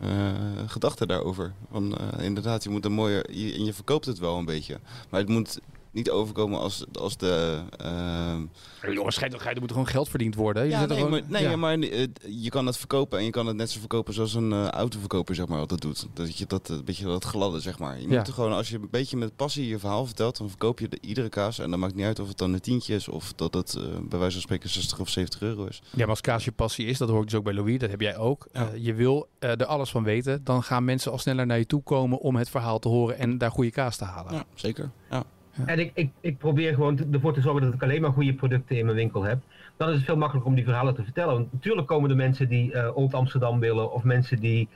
eh 0.00 0.32
gedachte 0.66 1.06
daarover. 1.06 1.52
Van, 1.70 1.96
eh, 1.96 2.24
inderdaad, 2.24 2.62
je 2.64 2.70
moet 2.70 2.84
een 2.84 2.92
mooie... 2.92 3.24
Je, 3.30 3.54
en 3.54 3.64
je 3.64 3.72
verkoopt 3.72 4.04
het 4.06 4.18
wel 4.18 4.38
een 4.38 4.44
beetje. 4.44 4.78
Maar 5.10 5.20
het 5.20 5.28
moet 5.28 5.60
niet 5.94 6.10
overkomen 6.10 6.58
als, 6.58 6.84
als 6.92 7.16
de... 7.16 7.60
eh, 7.76 8.92
Jongens, 8.94 9.22
er 9.22 9.60
moet 9.60 9.70
gewoon 9.70 9.86
geld 9.86 10.08
verdiend 10.08 10.34
worden. 10.34 10.64
Je 10.64 10.70
ja, 10.70 10.80
er 10.82 10.88
nee, 10.88 10.96
gewoon- 10.96 11.10
maar, 11.10 11.22
nee 11.28 11.42
ja. 11.42 11.56
maar 11.56 11.78
eh, 11.78 12.06
je 12.42 12.48
kan 12.50 12.66
het 12.66 12.76
verkopen 12.76 13.18
en 13.18 13.24
je 13.24 13.30
kan 13.30 13.46
het 13.46 13.56
net 13.56 13.70
zo 13.70 13.78
verkopen 13.78 14.14
zoals 14.14 14.34
een 14.34 14.52
eh, 14.52 14.68
autoverkoper 14.68 15.34
zeg 15.34 15.46
maar 15.46 15.58
altijd 15.58 15.80
doet. 15.80 16.06
Dat 16.14 16.38
je 16.38 16.46
dat 16.46 16.68
een 16.68 16.84
beetje 16.84 17.04
dat 17.04 17.24
gladde 17.24 17.60
zeg 17.60 17.78
maar. 17.78 18.00
Je 18.00 18.08
Ja. 18.08 18.18
moet 18.18 18.26
er 18.26 18.32
gewoon 18.32 18.52
als 18.52 18.68
je 18.68 18.76
een 18.76 18.88
beetje 18.90 19.16
met 19.16 19.36
passie 19.36 19.68
je 19.68 19.78
verhaal 19.78 20.06
vertelt, 20.06 20.38
dan 20.38 20.48
verkoop 20.48 20.78
je 20.78 20.88
de, 20.88 20.98
iedere 21.00 21.28
kaas 21.28 21.58
en 21.58 21.70
dan 21.70 21.78
maakt 21.78 21.94
niet 21.94 22.04
uit 22.04 22.18
of 22.20 22.28
het 22.28 22.38
dan 22.38 22.52
een 22.52 22.60
tientje 22.60 22.94
is 22.94 23.08
of 23.08 23.32
dat 23.32 23.54
het 23.54 23.74
eh, 23.74 23.82
bij 24.02 24.18
wijze 24.18 24.32
van 24.34 24.42
spreken 24.42 24.68
60 24.70 24.98
of 25.00 25.08
70 25.08 25.40
euro 25.42 25.64
is. 25.66 25.82
Ja, 25.90 25.98
maar 25.98 26.08
als 26.08 26.20
kaas 26.20 26.44
je 26.44 26.52
passie 26.52 26.86
is, 26.86 26.98
dat 26.98 27.08
hoor 27.08 27.18
ik 27.22 27.28
dus 27.28 27.38
ook 27.38 27.44
bij 27.44 27.54
Louis, 27.54 27.78
dat 27.78 27.90
heb 27.90 28.00
jij 28.00 28.16
ook. 28.16 28.46
Ja. 28.52 28.68
Eh, 28.72 28.84
je 28.84 28.94
wil 28.94 29.28
eh, 29.38 29.50
er 29.50 29.64
alles 29.66 29.90
van 29.90 30.02
weten, 30.04 30.44
dan 30.44 30.62
gaan 30.62 30.84
mensen 30.84 31.12
al 31.12 31.18
sneller 31.18 31.46
naar 31.46 31.58
je 31.58 31.66
toe 31.66 31.82
komen 31.82 32.18
om 32.18 32.36
het 32.36 32.50
verhaal 32.50 32.78
te 32.78 32.88
horen 32.88 33.18
en 33.18 33.38
daar 33.38 33.50
goede 33.50 33.70
kaas 33.70 33.96
te 33.96 34.04
halen. 34.04 34.32
Ja, 34.34 34.44
zeker. 34.54 34.90
Ja. 35.10 35.24
En 35.66 35.78
ik, 35.78 35.90
ik, 35.94 36.10
ik 36.20 36.38
probeer 36.38 36.74
gewoon 36.74 37.12
ervoor 37.12 37.34
te 37.34 37.40
zorgen 37.40 37.62
dat 37.62 37.74
ik 37.74 37.82
alleen 37.82 38.00
maar 38.00 38.12
goede 38.12 38.34
producten 38.34 38.76
in 38.76 38.84
mijn 38.84 38.96
winkel 38.96 39.22
heb. 39.22 39.38
Dan 39.76 39.88
is 39.88 39.94
het 39.94 40.04
veel 40.04 40.16
makkelijker 40.16 40.50
om 40.50 40.56
die 40.56 40.64
verhalen 40.64 40.94
te 40.94 41.04
vertellen. 41.04 41.34
Want 41.34 41.52
natuurlijk 41.52 41.86
komen 41.86 42.10
er 42.10 42.16
mensen 42.16 42.48
die 42.48 42.72
eh, 42.72 42.96
Old 42.96 43.14
Amsterdam 43.14 43.60
willen, 43.60 43.92
of 43.92 44.02
mensen 44.02 44.40
die 44.40 44.68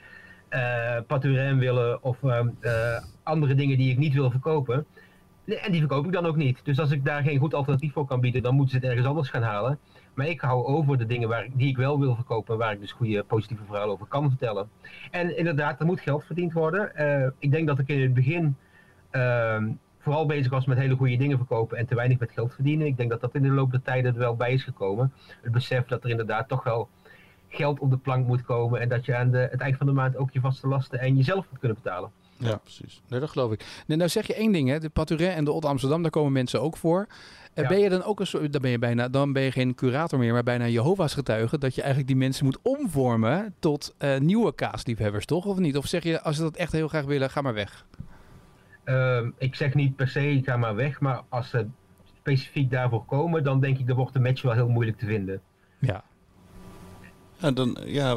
eh 0.49 0.97
Paturin 1.07 1.59
willen, 1.59 2.03
of 2.03 2.23
ehm, 2.23 2.49
eh, 2.61 3.03
andere 3.23 3.55
dingen 3.55 3.79
die 3.79 3.91
ik 3.91 3.99
niet 3.99 4.15
wil 4.15 4.31
verkopen. 4.31 4.87
En 5.45 5.71
die 5.73 5.81
verkoop 5.81 6.07
ik 6.07 6.13
dan 6.13 6.27
ook 6.27 6.37
niet. 6.37 6.61
Dus 6.65 6.81
als 6.81 6.91
ik 6.91 7.05
daar 7.05 7.23
geen 7.23 7.39
goed 7.39 7.55
alternatief 7.55 7.93
voor 7.93 8.07
kan 8.07 8.21
bieden, 8.21 8.43
dan 8.43 8.55
moeten 8.55 8.71
ze 8.71 8.77
het 8.77 8.91
ergens 8.91 9.07
anders 9.07 9.29
gaan 9.31 9.43
halen. 9.43 9.79
Maar 10.15 10.27
ik 10.27 10.41
hou 10.41 10.67
over 10.67 10.99
de 10.99 11.07
dingen 11.07 11.29
waar, 11.29 11.47
die 11.53 11.69
ik 11.69 11.77
wel 11.77 11.99
wil 11.99 12.15
verkopen, 12.15 12.59
waar 12.59 12.73
ik 12.73 12.81
dus 12.81 12.93
goede 12.93 13.23
positieve 13.23 13.65
verhalen 13.65 13.93
over 13.93 14.07
kan 14.07 14.29
vertellen. 14.29 14.69
En 15.11 15.37
inderdaad, 15.39 15.81
er 15.81 15.87
moet 15.87 16.01
geld 16.01 16.25
verdiend 16.25 16.53
worden. 16.53 16.93
Ik 17.39 17.51
denk 17.51 17.67
dat 17.67 17.79
ik 17.79 17.89
in 17.89 18.01
het 18.01 18.15
begin 18.15 18.57
ehm, 19.11 19.71
vooral 20.09 20.27
bezig 20.27 20.51
was 20.51 20.67
met 20.67 20.79
hele 20.79 20.97
goede 20.97 21.17
dingen 21.17 21.37
verkopen 21.37 21.79
en 21.79 21.87
te 21.87 21.95
weinig 21.95 22.19
met 22.19 22.31
geld 22.33 22.55
verdienen. 22.55 22.87
Ik 22.87 22.97
denk 22.97 23.11
dat 23.11 23.21
dat 23.21 23.35
in 23.35 23.43
de 23.43 23.49
loop 23.49 23.71
der 23.71 23.83
tijden 23.83 24.13
er 24.13 24.19
wel 24.19 24.37
bij 24.37 24.53
is 24.53 24.63
gekomen. 24.63 25.13
Het 25.43 25.53
besef 25.53 25.87
dat 25.87 26.05
er 26.05 26.11
inderdaad 26.11 26.49
toch 26.49 26.65
wel 26.65 26.89
geld 27.49 27.79
op 27.81 27.91
de 27.91 27.97
plank 27.97 28.27
moet 28.27 28.43
komen 28.43 28.81
en 28.81 28.89
dat 28.89 29.05
je 29.05 29.17
aan 29.17 29.31
de, 29.31 29.49
het 29.51 29.61
eind 29.61 29.77
van 29.77 29.87
de 29.87 29.93
maand 29.93 30.17
ook 30.17 30.31
je 30.33 30.41
vaste 30.41 30.67
lasten 30.69 30.99
en 31.01 31.17
jezelf 31.17 31.47
moet 31.51 31.59
kunnen 31.59 31.79
betalen. 31.83 32.11
Ja, 32.37 32.49
Ja. 32.49 32.57
precies. 32.57 33.03
Nee, 33.09 33.21
dat 33.21 33.31
geloof 33.31 33.53
ik. 33.53 33.83
Nee, 33.87 33.97
nou 33.97 34.11
zeg 34.11 34.27
je 34.27 34.35
één 34.35 34.53
ding, 34.53 34.69
hè? 34.69 34.79
de 34.79 34.89
Paturin 34.89 35.31
en 35.31 35.45
de 35.45 35.53
Old 35.53 35.65
Amsterdam, 35.65 36.03
daar 36.03 36.11
komen 36.11 36.33
mensen 36.33 36.61
ook 36.63 36.77
voor. 36.77 37.07
Eh, 37.55 37.63
Ja. 37.63 37.69
Ben 37.69 37.79
je 37.79 37.89
dan 37.89 38.03
ook 38.03 38.21
een 38.21 38.27
soort, 38.27 38.53
dan 38.53 38.63
ben 38.63 38.71
je 38.71 38.79
bijna, 38.79 39.09
dan 39.09 39.33
ben 39.33 39.43
je 39.43 39.53
geen 39.53 39.75
curator 39.75 40.19
meer, 40.19 40.33
maar 40.33 40.43
bijna 40.43 40.67
Jehovah's 40.69 41.15
getuige, 41.15 41.59
dat 41.59 41.75
je 41.75 41.81
eigenlijk 41.81 42.11
die 42.11 42.19
mensen 42.21 42.45
moet 42.45 42.59
omvormen 42.63 43.55
tot 43.59 43.95
eh, 43.99 44.19
nieuwe 44.19 44.55
kaasliefhebbers, 44.55 45.27
toch? 45.27 45.45
Of 45.47 45.59
niet? 45.59 45.77
Of 45.77 45.87
zeg 45.87 46.03
je, 46.03 46.23
als 46.23 46.37
ze 46.37 46.43
dat 46.43 46.57
echt 46.57 46.73
heel 46.73 46.89
graag 46.89 47.05
willen, 47.05 47.31
ga 47.31 47.41
maar 47.41 47.55
weg. 47.55 47.85
Ehm, 48.89 49.31
ik 49.39 49.55
zeg 49.55 49.75
niet 49.75 49.97
per 49.97 50.09
se 50.09 50.41
ga 50.45 50.57
maar 50.57 50.75
weg, 50.75 51.01
maar 51.01 51.23
als 51.29 51.49
ze 51.51 51.67
specifiek 52.19 52.71
daarvoor 52.71 53.05
komen, 53.05 53.45
dan 53.45 53.61
denk 53.61 53.79
ik 53.79 53.87
dat 53.87 53.97
wordt 53.97 54.13
de 54.13 54.21
match 54.21 54.43
wel 54.43 54.53
heel 54.53 54.69
moeilijk 54.69 54.99
te 54.99 55.07
vinden. 55.07 55.41
Ja. 55.79 56.05
Ja, 57.37 57.51
dan, 57.51 57.79
ja, 57.85 58.17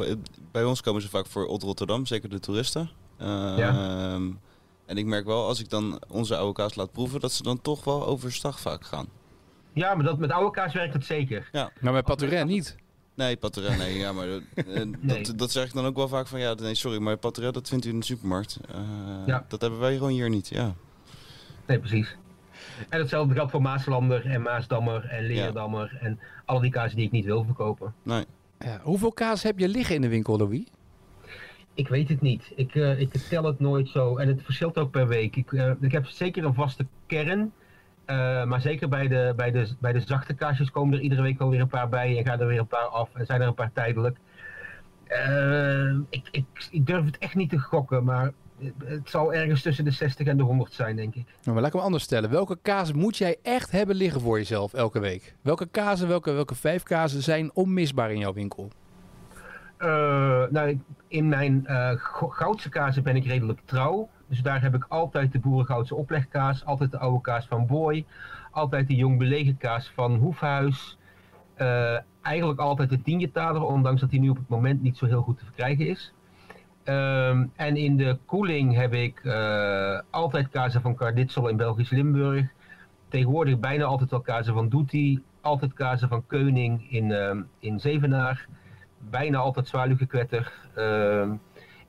bij 0.52 0.64
ons 0.64 0.80
komen 0.80 1.02
ze 1.02 1.08
vaak 1.08 1.26
voor 1.26 1.46
Old 1.46 1.62
Rotterdam, 1.62 2.06
zeker 2.06 2.28
de 2.28 2.38
toeristen. 2.38 2.90
Ehm, 3.18 4.30
En 4.86 4.96
ik 4.98 5.06
merk 5.06 5.26
wel, 5.26 5.46
als 5.46 5.60
ik 5.60 5.68
dan 5.70 6.02
onze 6.08 6.36
oude 6.36 6.52
kaas 6.52 6.74
laat 6.74 6.92
proeven, 6.92 7.20
dat 7.20 7.32
ze 7.32 7.42
dan 7.42 7.60
toch 7.60 7.84
wel 7.84 8.06
overstag 8.06 8.60
vaak 8.60 8.84
gaan. 8.84 9.06
Ja, 9.72 9.94
maar 9.94 10.04
dat, 10.04 10.18
met 10.18 10.30
oude 10.30 10.50
kaas 10.50 10.74
werkt 10.74 10.92
het 10.94 11.04
zeker. 11.04 11.48
Maar 11.80 11.92
bij 11.92 12.02
Paturin 12.02 12.46
niet. 12.46 12.76
Nee, 13.14 13.36
Patoret, 13.36 13.78
nee, 13.78 13.98
ja, 13.98 14.12
maar 14.12 14.28
eh, 14.28 14.36
Nee. 15.00 15.22
dat, 15.22 15.38
dat 15.38 15.50
zeg 15.50 15.64
ik 15.66 15.72
dan 15.72 15.84
ook 15.86 15.96
wel 15.96 16.08
vaak 16.08 16.26
van, 16.26 16.40
ja, 16.40 16.54
nee, 16.54 16.74
sorry, 16.74 16.98
maar 16.98 17.16
Patoret, 17.16 17.54
dat 17.54 17.68
vindt 17.68 17.84
u 17.84 17.88
in 17.88 17.98
de 17.98 18.04
supermarkt. 18.04 18.58
Eh, 18.68 18.80
Ja. 19.26 19.44
Dat 19.48 19.60
hebben 19.60 19.80
wij 19.80 19.94
gewoon 19.94 20.10
hier 20.12 20.28
niet, 20.30 20.48
ja. 20.48 20.74
Nee, 21.66 21.78
precies. 21.78 22.16
En 22.88 22.98
hetzelfde 23.00 23.34
geldt 23.34 23.50
voor 23.50 23.62
Maaslander 23.62 24.26
en 24.26 24.42
Maasdammer 24.42 25.04
en 25.04 25.26
Leerdammer 25.26 25.98
en 26.00 26.18
alle 26.44 26.60
die 26.60 26.70
kazen 26.70 26.96
die 26.96 27.06
ik 27.06 27.12
niet 27.12 27.24
wil 27.24 27.44
verkopen. 27.44 27.94
Nee. 28.02 28.24
Ja. 28.58 28.80
Hoeveel 28.82 29.12
kaas 29.12 29.42
heb 29.42 29.58
je 29.58 29.68
liggen 29.68 29.94
in 29.94 30.00
de 30.00 30.08
winkel, 30.08 30.36
Louis? 30.38 30.64
Ik 31.74 31.88
weet 31.88 32.08
het 32.08 32.20
niet. 32.20 32.52
Ik, 32.56 32.74
eh, 32.74 33.00
ik 33.00 33.12
tel 33.28 33.44
het 33.44 33.60
nooit 33.60 33.88
zo. 33.88 34.16
En 34.16 34.28
het 34.28 34.42
verschilt 34.42 34.78
ook 34.78 34.90
per 34.90 35.08
week. 35.08 35.36
Ik, 35.36 35.52
ik 35.80 35.92
heb 35.92 36.06
zeker 36.06 36.44
een 36.44 36.54
vaste 36.54 36.86
kern. 37.06 37.52
Eh, 38.04 38.44
maar 38.44 38.60
zeker 38.60 38.88
bij 38.88 39.08
de, 39.08 39.32
bij, 39.36 39.50
de, 39.50 39.74
bij 39.80 39.92
de 39.92 40.00
zachte 40.00 40.34
kaasjes 40.34 40.70
komen 40.70 40.94
er 40.94 41.00
iedere 41.00 41.22
week 41.22 41.40
alweer 41.40 41.60
een 41.60 41.68
paar 41.68 41.88
bij. 41.88 42.18
En 42.18 42.24
gaan 42.24 42.40
er 42.40 42.46
weer 42.46 42.58
een 42.58 42.66
paar 42.66 42.86
af. 42.86 43.08
En 43.14 43.26
zijn 43.26 43.40
er 43.40 43.46
een 43.46 43.54
paar 43.54 43.72
tijdelijk. 43.72 44.16
Eh, 45.06 45.90
ik, 46.10 46.28
ik, 46.30 46.44
ik 46.70 46.86
durf 46.86 47.04
het 47.04 47.18
echt 47.18 47.34
niet 47.34 47.50
te 47.50 47.58
gokken. 47.58 48.04
Maar 48.04 48.32
het 48.84 49.10
zal 49.10 49.34
ergens 49.34 49.62
tussen 49.62 49.84
de 49.84 49.90
60 49.90 50.26
en 50.26 50.36
de 50.36 50.42
100 50.42 50.72
zijn, 50.72 50.96
denk 50.96 51.14
ik. 51.14 51.24
Nou, 51.24 51.36
maar 51.44 51.54
laat 51.56 51.66
ik 51.66 51.72
hem 51.72 51.82
anders 51.82 52.04
stellen. 52.04 52.30
Welke 52.30 52.58
kaas 52.62 52.92
moet 52.92 53.16
jij 53.16 53.36
echt 53.42 53.70
hebben 53.70 53.96
liggen 53.96 54.20
voor 54.20 54.38
jezelf 54.38 54.74
elke 54.74 54.98
week? 55.00 55.34
Welke 55.42 55.66
kazen, 55.66 56.08
welke, 56.08 56.32
welke 56.32 56.54
vijf 56.54 56.82
kazen 56.82 57.22
zijn 57.22 57.50
onmisbaar 57.54 58.12
in 58.12 58.18
jouw 58.18 58.32
winkel? 58.32 58.70
Eh, 59.76 59.88
nou, 60.50 60.80
in 61.08 61.28
mijn 61.28 61.64
go- 61.98 62.28
goudse 62.28 62.68
kazen 62.68 63.02
ben 63.02 63.16
ik 63.16 63.24
redelijk 63.26 63.60
trouw. 63.64 64.08
Dus 64.32 64.42
daar 64.42 64.62
heb 64.62 64.74
ik 64.74 64.84
altijd 64.88 65.32
de 65.32 65.38
boerengoudse 65.38 65.94
oplegkaas, 65.94 66.64
altijd 66.64 66.90
de 66.90 66.98
oude 66.98 67.20
kaas 67.20 67.46
van 67.46 67.66
Boy, 67.66 68.04
altijd 68.50 68.88
de 68.88 68.94
jong 68.94 69.18
belegen 69.18 69.56
kaas 69.56 69.90
van 69.94 70.14
Hoefhuis. 70.14 70.98
Eh, 71.54 71.98
eigenlijk 72.22 72.60
altijd 72.60 72.90
de 72.90 73.02
tienjetaler, 73.02 73.62
ondanks 73.62 74.00
dat 74.00 74.10
die 74.10 74.20
nu 74.20 74.28
op 74.28 74.36
het 74.36 74.48
moment 74.48 74.82
niet 74.82 74.96
zo 74.96 75.06
heel 75.06 75.22
goed 75.22 75.38
te 75.38 75.44
verkrijgen 75.44 75.86
is. 75.86 76.12
Ehm, 76.84 77.46
en 77.56 77.76
in 77.76 77.96
de 77.96 78.18
koeling 78.26 78.74
heb 78.74 78.94
ik 78.94 79.20
eh, 79.24 80.00
altijd 80.10 80.48
kazen 80.48 80.80
van 80.80 80.94
Carditsel 80.94 81.48
in 81.48 81.56
Belgisch 81.56 81.90
Limburg. 81.90 82.46
Tegenwoordig 83.08 83.58
bijna 83.58 83.84
altijd 83.84 84.10
wel 84.10 84.20
kazen 84.20 84.54
van 84.54 84.68
Doetie. 84.68 85.22
Altijd 85.40 85.72
kazen 85.72 86.08
van 86.08 86.26
Keuning 86.26 86.90
in, 86.90 87.12
ehm, 87.12 87.42
in 87.58 87.80
Zevenaar 87.80 88.46
bijna 89.10 89.38
altijd 89.38 89.68
zwaluwgekwetter. 89.68 90.52
ehm 90.74 91.30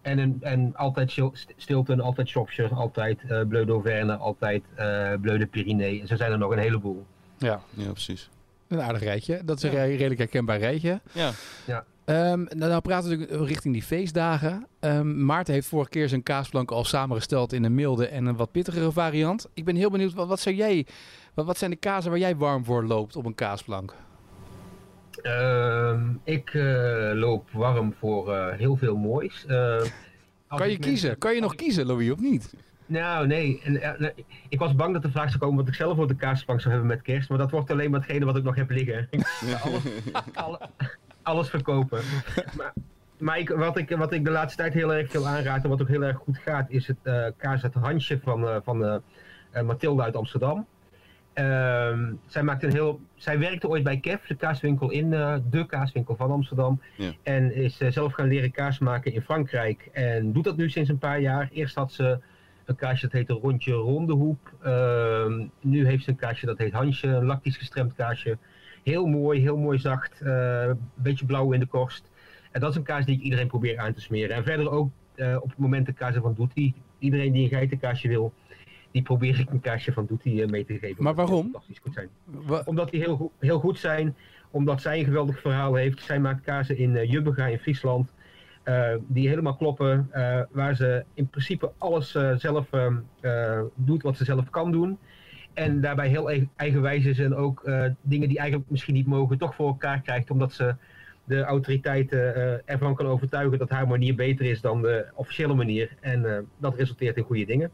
en, 0.04 0.18
een, 0.18 0.38
en 0.42 0.76
altijd 0.76 1.12
Stil- 1.12 1.34
Stilton, 1.58 2.00
altijd 2.00 2.28
Shropshire, 2.28 2.76
altijd 2.76 3.20
eh 3.28 3.42
Bleu 3.48 3.66
d'Auvergne, 3.66 4.16
altijd 4.16 4.64
eh 4.76 5.12
Bleu 5.22 5.38
de 5.38 5.46
Pyrénées. 5.46 6.02
En 6.02 6.08
zo 6.08 6.16
zijn 6.16 6.32
er 6.32 6.38
nog 6.38 6.52
een 6.52 6.58
heleboel. 6.58 7.06
Ja. 7.38 7.62
Ja, 7.70 7.92
precies. 7.92 8.30
Een 8.68 8.82
aardig 8.82 9.04
rijtje. 9.04 9.42
Dat 9.46 9.58
is 9.58 9.64
een 9.64 9.72
Ja. 9.72 9.84
redelijk 9.84 10.18
herkenbaar 10.20 10.58
rijtje. 10.60 11.02
Ja, 11.12 11.32
Ehm, 12.06 12.40
nou, 12.44 12.58
nou 12.58 12.82
praten 12.82 13.10
we 13.10 13.16
natuurlijk 13.16 13.48
richting 13.48 13.74
die 13.74 13.84
feestdagen. 13.84 14.68
Ehm, 14.80 15.26
Maarten 15.26 15.54
heeft 15.54 15.68
vorige 15.68 15.90
keer 15.90 16.10
zijn 16.10 16.24
kaasplank 16.24 16.72
al 16.72 16.84
samengesteld 16.84 17.54
in 17.54 17.64
een 17.64 17.76
milde 17.76 18.08
en 18.08 18.26
een 18.26 18.36
wat 18.36 18.52
pittigere 18.52 18.92
variant. 18.92 19.48
Ik 19.54 19.66
ben 19.66 19.76
heel 19.76 19.90
benieuwd, 19.90 20.14
wat, 20.14 20.28
wat, 20.28 20.40
zou 20.40 20.56
jij, 20.56 20.86
wat, 21.34 21.46
wat 21.46 21.58
zijn 21.58 21.72
de 21.72 21.78
kazen 21.78 22.10
waar 22.12 22.20
jij 22.20 22.36
warm 22.36 22.66
voor 22.66 22.84
loopt 22.84 23.16
op 23.16 23.26
een 23.26 23.36
kaasplank? 23.36 23.94
Ehm, 25.22 26.02
ik 26.24 26.54
eh, 26.54 27.12
loop 27.14 27.50
warm 27.52 27.94
voor 28.00 28.34
eh, 28.36 28.58
heel 28.58 28.76
veel 28.76 28.96
moois. 28.98 29.46
Eh, 29.46 29.82
Kan 30.48 30.70
je 30.70 30.78
kiezen? 30.80 31.18
Kan 31.18 31.34
je 31.36 31.42
nog 31.42 31.56
kiezen, 31.56 31.86
Louis, 31.86 32.12
of 32.12 32.20
niet? 32.20 32.54
Nou, 32.86 33.28
nee. 33.28 33.62
En, 33.64 34.14
Ik 34.50 34.60
was 34.60 34.76
bang 34.76 34.94
dat 34.94 35.02
de 35.02 35.12
vraag 35.12 35.28
zou 35.28 35.40
komen 35.40 35.58
wat 35.58 35.68
ik 35.68 35.74
zelf 35.74 35.98
op 35.98 36.08
de 36.08 36.16
kaasplank 36.16 36.62
zou 36.62 36.74
hebben 36.74 36.92
met 36.92 37.02
kerst. 37.02 37.30
Maar 37.30 37.38
dat 37.38 37.52
wordt 37.52 37.72
alleen 37.72 37.92
maar 37.92 38.00
hetgene 38.00 38.26
wat 38.26 38.38
ik 38.38 38.44
nog 38.44 38.56
heb 38.56 38.70
liggen. 38.70 39.10
Alles, 39.64 39.82
alle- 40.34 40.70
alles 41.24 41.50
verkopen. 41.50 42.02
Maar, 42.58 42.74
maar 43.20 43.40
ik, 43.40 43.50
wat, 43.50 43.78
ik, 43.78 43.90
wat 43.90 44.14
ik 44.14 44.24
de 44.26 44.32
laatste 44.32 44.62
tijd 44.62 44.74
heel 44.74 44.94
erg 44.94 45.10
veel 45.12 45.28
aanraad 45.28 45.64
en 45.64 45.70
wat 45.70 45.82
ook 45.82 45.88
heel 45.88 46.04
erg 46.04 46.18
goed 46.18 46.38
gaat, 46.38 46.70
is 46.70 46.88
het 46.88 47.34
kaas 47.38 47.62
het 47.62 47.74
Hansje 47.74 48.20
van, 48.24 48.62
van 48.64 49.02
Mathilde 49.64 50.04
uit 50.04 50.16
Amsterdam. 50.16 50.68
Ehm, 51.34 52.14
zij, 52.26 52.44
maakt 52.44 52.64
een 52.64 52.72
heel, 52.72 53.00
zij 53.16 53.40
werkte 53.40 53.68
ooit 53.68 53.84
bij 53.84 53.98
Kev, 54.00 54.28
de 54.28 54.36
kaaswinkel 54.36 54.90
in 54.90 55.14
eh, 55.14 55.36
de 55.50 55.66
kaaswinkel 55.66 56.16
van 56.16 56.32
Amsterdam. 56.32 56.82
Ja. 56.98 57.12
En 57.24 57.56
is 57.56 57.80
eh, 57.82 57.92
zelf 57.92 58.14
gaan 58.14 58.28
leren 58.28 58.52
kaas 58.52 58.80
maken 58.80 59.14
in 59.14 59.22
Frankrijk. 59.22 59.90
En 59.92 60.32
doet 60.34 60.44
dat 60.44 60.58
nu 60.58 60.70
sinds 60.70 60.90
een 60.90 60.98
paar 60.98 61.20
jaar. 61.20 61.50
Eerst 61.54 61.76
had 61.76 61.92
ze 61.92 62.20
een 62.66 62.76
kaasje 62.76 63.02
dat 63.06 63.12
heette 63.12 63.34
Rondje 63.34 63.74
Rondehoep. 63.74 64.52
Ehm, 64.64 65.46
nu 65.62 65.86
heeft 65.86 66.04
ze 66.04 66.10
een 66.10 66.16
kaasje 66.16 66.46
dat 66.46 66.58
heet 66.58 66.74
Hansje, 66.74 67.08
een 67.08 67.26
lactisch 67.26 67.58
gestremd 67.58 67.94
kaasje. 67.94 68.38
Heel 68.84 69.06
mooi, 69.06 69.42
heel 69.42 69.58
mooi 69.58 69.80
zacht. 69.80 70.22
eh, 70.22 70.64
Een 70.68 70.80
beetje 70.96 71.26
blauw 71.26 71.52
in 71.52 71.60
de 71.60 71.66
korst. 71.66 72.10
En 72.52 72.60
dat 72.62 72.70
is 72.70 72.76
een 72.76 72.84
kaas 72.84 73.06
die 73.06 73.16
ik 73.16 73.22
iedereen 73.22 73.48
probeer 73.48 73.78
aan 73.80 73.94
te 73.94 74.02
smeren. 74.02 74.36
En 74.36 74.44
verder 74.44 74.70
ook 74.72 74.90
eh, 75.16 75.36
op 75.42 75.50
het 75.50 75.58
moment 75.58 75.86
de 75.86 75.94
kaas 75.94 76.16
van 76.16 76.34
Doetie. 76.34 76.74
Iedereen 77.00 77.32
die 77.32 77.44
een 77.44 77.50
geitenkaasje 77.50 78.08
wil, 78.08 78.34
die 78.94 79.02
probeer 79.02 79.40
ik 79.40 79.50
een 79.50 79.60
kaasje 79.62 79.94
van 79.94 80.06
Doetie 80.06 80.44
eh, 80.44 80.50
mee 80.50 80.66
te 80.66 80.78
geven. 80.78 81.04
Maar 81.04 81.16
waarom? 81.16 81.42
Fantastisch 81.44 81.80
goed 81.80 81.94
zijn 81.94 82.10
Wa- 82.26 82.62
omdat 82.66 82.92
die 82.92 83.02
heel, 83.02 83.32
heel 83.40 83.60
goed 83.60 83.80
zijn. 83.80 84.16
Omdat 84.52 84.82
zij 84.82 85.00
een 85.00 85.06
geweldig 85.06 85.40
verhaal 85.40 85.74
heeft. 85.76 86.02
Zij 86.02 86.20
maakt 86.20 86.44
kazen 86.44 86.78
in 86.78 86.96
uh, 86.96 87.12
Jubbega 87.12 87.46
in 87.48 87.60
Friesland. 87.60 88.14
eh, 88.64 88.96
die 89.08 89.28
helemaal 89.28 89.56
kloppen. 89.56 90.08
eh, 90.12 90.42
waar 90.52 90.76
ze 90.76 91.04
in 91.14 91.28
principe 91.28 91.72
alles 91.78 92.16
eh, 92.16 92.36
zelf 92.36 92.68
ehm, 92.72 92.96
eh, 93.20 93.62
doet 93.76 94.04
wat 94.04 94.18
ze 94.18 94.24
zelf 94.24 94.50
kan 94.50 94.72
doen. 94.72 94.98
En 95.54 95.82
daarbij 95.82 96.08
heel 96.08 96.30
eigen- 96.30 96.50
eigenwijs 96.56 97.06
is. 97.06 97.20
En 97.20 97.36
ook 97.36 97.64
eh, 97.64 97.86
dingen 98.02 98.28
die 98.30 98.38
eigenlijk 98.38 98.70
misschien 98.70 98.94
niet 98.94 99.06
mogen 99.08 99.38
toch 99.38 99.56
voor 99.56 99.68
elkaar 99.68 100.02
krijgt. 100.02 100.32
Omdat 100.32 100.54
ze 100.54 100.76
de 101.26 101.42
autoriteiten 101.42 102.36
eh, 102.36 102.74
ervan 102.74 102.96
kan 102.96 103.06
overtuigen 103.06 103.58
dat 103.60 103.70
haar 103.70 103.88
manier 103.88 104.16
beter 104.16 104.46
is 104.46 104.62
dan 104.62 104.82
de 104.82 105.06
officiële 105.16 105.54
manier. 105.54 105.96
En 106.00 106.26
eh, 106.36 106.40
dat 106.58 106.76
resulteert 106.76 107.18
in 107.18 107.24
goede 107.24 107.46
dingen. 107.46 107.72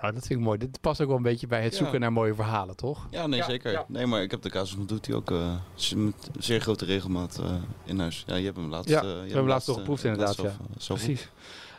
Ah, 0.00 0.14
dat 0.14 0.26
vind 0.26 0.38
ik 0.40 0.46
mooi. 0.46 0.58
Dit 0.58 0.80
past 0.80 1.00
ook 1.00 1.06
wel 1.08 1.16
een 1.16 1.22
beetje 1.22 1.46
bij 1.46 1.62
het 1.62 1.72
Ja. 1.72 1.78
zoeken 1.78 2.00
naar 2.00 2.12
mooie 2.12 2.34
verhalen, 2.34 2.76
toch? 2.76 3.06
Ja, 3.10 3.26
nee, 3.26 3.38
Ja, 3.38 3.44
zeker. 3.44 3.72
ja. 3.72 3.84
Nee, 3.88 4.06
maar 4.06 4.22
ik 4.22 4.30
heb 4.30 4.42
de 4.42 4.50
casus 4.50 4.74
van 4.74 4.86
Doet 4.86 5.06
hij 5.06 5.14
ook 5.16 5.30
eh, 5.30 5.54
met 5.96 6.30
zeer 6.38 6.60
grote 6.60 6.84
regelmaat 6.84 7.38
eh, 7.42 7.54
in 7.84 7.98
huis. 7.98 8.24
Ja, 8.26 8.34
je 8.34 8.44
hebt 8.44 8.56
hem 8.56 8.68
laatst. 8.68 8.90
Ja, 8.90 8.96
eh, 8.96 9.02
we 9.02 9.08
je 9.08 9.14
hebben 9.18 9.36
hem 9.36 9.46
laatst 9.46 9.66
toch 9.66 9.76
geproefd 9.78 10.04
inderdaad, 10.04 10.36
ja. 10.36 10.42
op. 10.42 10.50
Precies. 10.86 11.30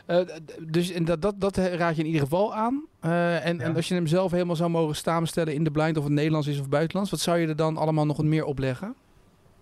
Eh, 0.06 0.18
dus 0.60 0.90
en 0.90 1.04
dat, 1.04 1.22
dat, 1.22 1.34
dat 1.40 1.56
raad 1.56 1.94
je 1.94 2.00
in 2.00 2.06
ieder 2.06 2.20
geval 2.22 2.54
aan. 2.54 2.84
Eh, 3.00 3.46
en, 3.46 3.60
en 3.60 3.68
Ja. 3.70 3.76
als 3.76 3.88
je 3.88 3.94
hem 3.94 4.06
zelf 4.06 4.30
helemaal 4.30 4.56
zou 4.56 4.70
mogen 4.70 4.96
samenstellen 4.96 5.54
in 5.54 5.64
de 5.64 5.70
blind, 5.70 5.96
of 5.96 6.04
het 6.04 6.12
Nederlands 6.12 6.46
is 6.46 6.60
of 6.60 6.68
buitenlands, 6.68 7.10
wat 7.10 7.20
zou 7.20 7.38
je 7.38 7.46
er 7.46 7.56
dan 7.56 7.76
allemaal 7.76 8.06
nog 8.06 8.22
meer 8.22 8.44
opleggen? 8.44 8.94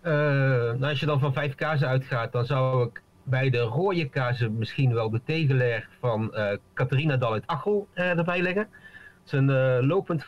Eh, 0.00 0.12
nou, 0.12 0.82
als 0.84 1.00
je 1.00 1.06
dan 1.06 1.20
van 1.20 1.32
vijf 1.32 1.54
kazen 1.54 1.88
uitgaat, 1.88 2.32
dan 2.32 2.46
zou 2.46 2.86
ik 2.86 3.02
bij 3.28 3.50
de 3.50 3.60
rode 3.60 4.08
kazen 4.08 4.58
misschien 4.58 4.94
wel 4.94 5.10
de 5.10 5.20
tegenleg 5.24 5.88
van 6.00 6.34
eh 6.34 6.56
Catharina 6.74 7.16
Dal 7.16 7.32
uit 7.32 7.46
Achel 7.46 7.88
eh, 7.92 8.18
erbij 8.18 8.42
leggen. 8.42 8.68
Het 9.24 9.26
is 9.26 9.32
een 9.32 9.50
eh, 9.50 9.86
lopend 9.86 10.24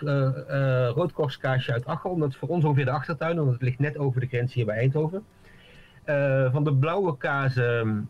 roodkorstkaasje 0.94 1.72
uit 1.72 1.86
Achel. 1.86 2.16
Dat 2.16 2.28
is 2.28 2.36
voor 2.36 2.48
ons 2.48 2.64
ongeveer 2.64 2.84
de 2.84 2.90
achtertuin, 2.90 3.36
want 3.36 3.52
het 3.52 3.62
ligt 3.62 3.78
net 3.78 3.98
over 3.98 4.20
de 4.20 4.26
grens 4.26 4.54
hier 4.54 4.64
bij 4.64 4.76
Eindhoven. 4.76 5.24
Van 6.52 6.64
de 6.64 6.74
blauwe 6.74 7.16
kazen, 7.16 8.08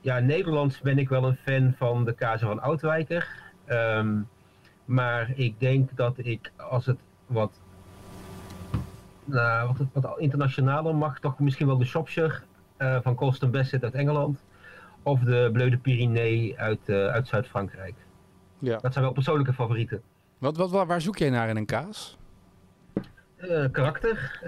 ja, 0.00 0.18
Nederlands 0.18 0.80
ben 0.80 0.98
ik 0.98 1.08
wel 1.08 1.24
een 1.24 1.36
fan 1.36 1.74
van 1.76 2.04
de 2.04 2.12
kazen 2.12 2.46
van 2.46 2.60
Oudwijker. 2.60 3.28
Ehm, 3.64 4.20
maar 4.84 5.32
ik 5.34 5.60
denk 5.60 5.96
dat 5.96 6.14
ik, 6.16 6.52
als 6.56 6.86
het 6.86 6.98
wat 7.26 7.60
nou, 9.24 9.72
wat, 9.92 10.04
wat 10.04 10.18
internationaler 10.18 10.94
mag, 10.94 11.20
toch 11.20 11.38
misschien 11.38 11.66
wel 11.66 11.78
de 11.78 11.84
Shropshire 11.84 12.34
eh, 12.76 12.98
van 13.02 13.14
Colston 13.14 13.50
Bassett 13.50 13.84
uit 13.84 13.94
Engeland. 13.94 14.44
Of 15.02 15.20
de 15.20 15.50
Bleu 15.52 15.70
de 15.70 15.76
Pyrénées 15.78 16.56
uit, 16.56 16.88
eh, 16.88 17.06
uit 17.06 17.28
Zuid-Frankrijk. 17.28 17.94
Ja. 18.58 18.78
Dat 18.78 18.92
zijn 18.92 19.04
wel 19.04 19.12
persoonlijke 19.14 19.52
favorieten. 19.52 20.02
Wat, 20.38 20.56
wat, 20.56 20.70
waar, 20.70 20.86
waar 20.86 21.00
zoek 21.00 21.16
jij 21.18 21.30
naar 21.30 21.48
in 21.48 21.56
een 21.56 21.66
kaas? 21.66 22.18
Karakter. 23.72 24.38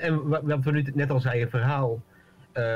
en 0.00 0.28
wa- 0.28 0.42
wat 0.42 0.64
we 0.64 0.70
nu 0.70 0.84
net 0.94 1.10
al 1.10 1.20
zeiden, 1.20 1.50
verhaal. 1.50 2.00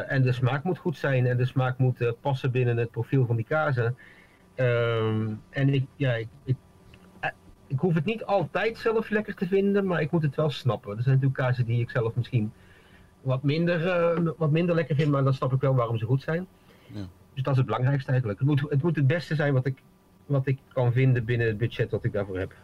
En 0.07 0.23
de 0.23 0.33
smaak 0.33 0.63
moet 0.63 0.79
goed 0.79 0.97
zijn. 0.97 1.27
En 1.27 1.37
de 1.37 1.45
smaak 1.45 1.79
moet 1.79 2.13
passen 2.21 2.51
binnen 2.51 2.77
het 2.77 2.91
profiel 2.91 3.27
van 3.27 3.37
die 3.37 3.45
kazen. 3.45 3.97
Ehm, 4.55 5.29
en 5.51 5.75
ik, 5.75 5.87
ja, 5.97 6.13
ik, 6.15 6.29
ik, 6.45 6.57
ik 7.67 7.79
hoef 7.79 7.95
het 7.95 8.05
niet 8.05 8.25
altijd 8.25 8.79
zelf 8.79 9.11
lekker 9.11 9.35
te 9.35 9.47
vinden, 9.47 9.87
maar 9.87 10.01
ik 10.01 10.11
moet 10.11 10.23
het 10.23 10.37
wel 10.37 10.51
snappen. 10.51 10.97
Er 10.97 11.03
zijn 11.03 11.15
natuurlijk 11.15 11.43
kazen 11.43 11.65
die 11.65 11.81
ik 11.81 11.91
zelf 11.91 12.15
misschien 12.15 12.53
wat 13.21 13.43
minder, 13.43 13.89
eh, 13.89 14.31
wat 14.37 14.51
minder 14.51 14.75
lekker 14.75 14.97
vind, 14.97 15.11
maar 15.11 15.25
dan 15.25 15.35
snap 15.35 15.53
ik 15.53 15.61
wel 15.61 15.75
waarom 15.75 15.99
ze 15.99 16.05
goed 16.05 16.23
zijn. 16.23 16.47
Ja. 16.87 17.07
Dus 17.35 17.43
dat 17.43 17.53
is 17.53 17.59
het 17.59 17.67
belangrijkste 17.67 18.11
eigenlijk. 18.11 18.39
Het 18.39 18.49
moet 18.49 18.61
het, 18.71 18.83
moet 18.83 18.97
het 18.97 19.07
beste 19.07 19.35
zijn 19.35 19.53
wat 19.53 19.67
ik, 19.67 19.83
wat 20.27 20.47
ik 20.47 20.59
kan 20.73 20.93
vinden 20.93 21.25
binnen 21.25 21.47
het 21.47 21.59
budget 21.59 21.91
wat 21.91 22.05
ik 22.05 22.13
daarvoor 22.13 22.39
heb. 22.39 22.55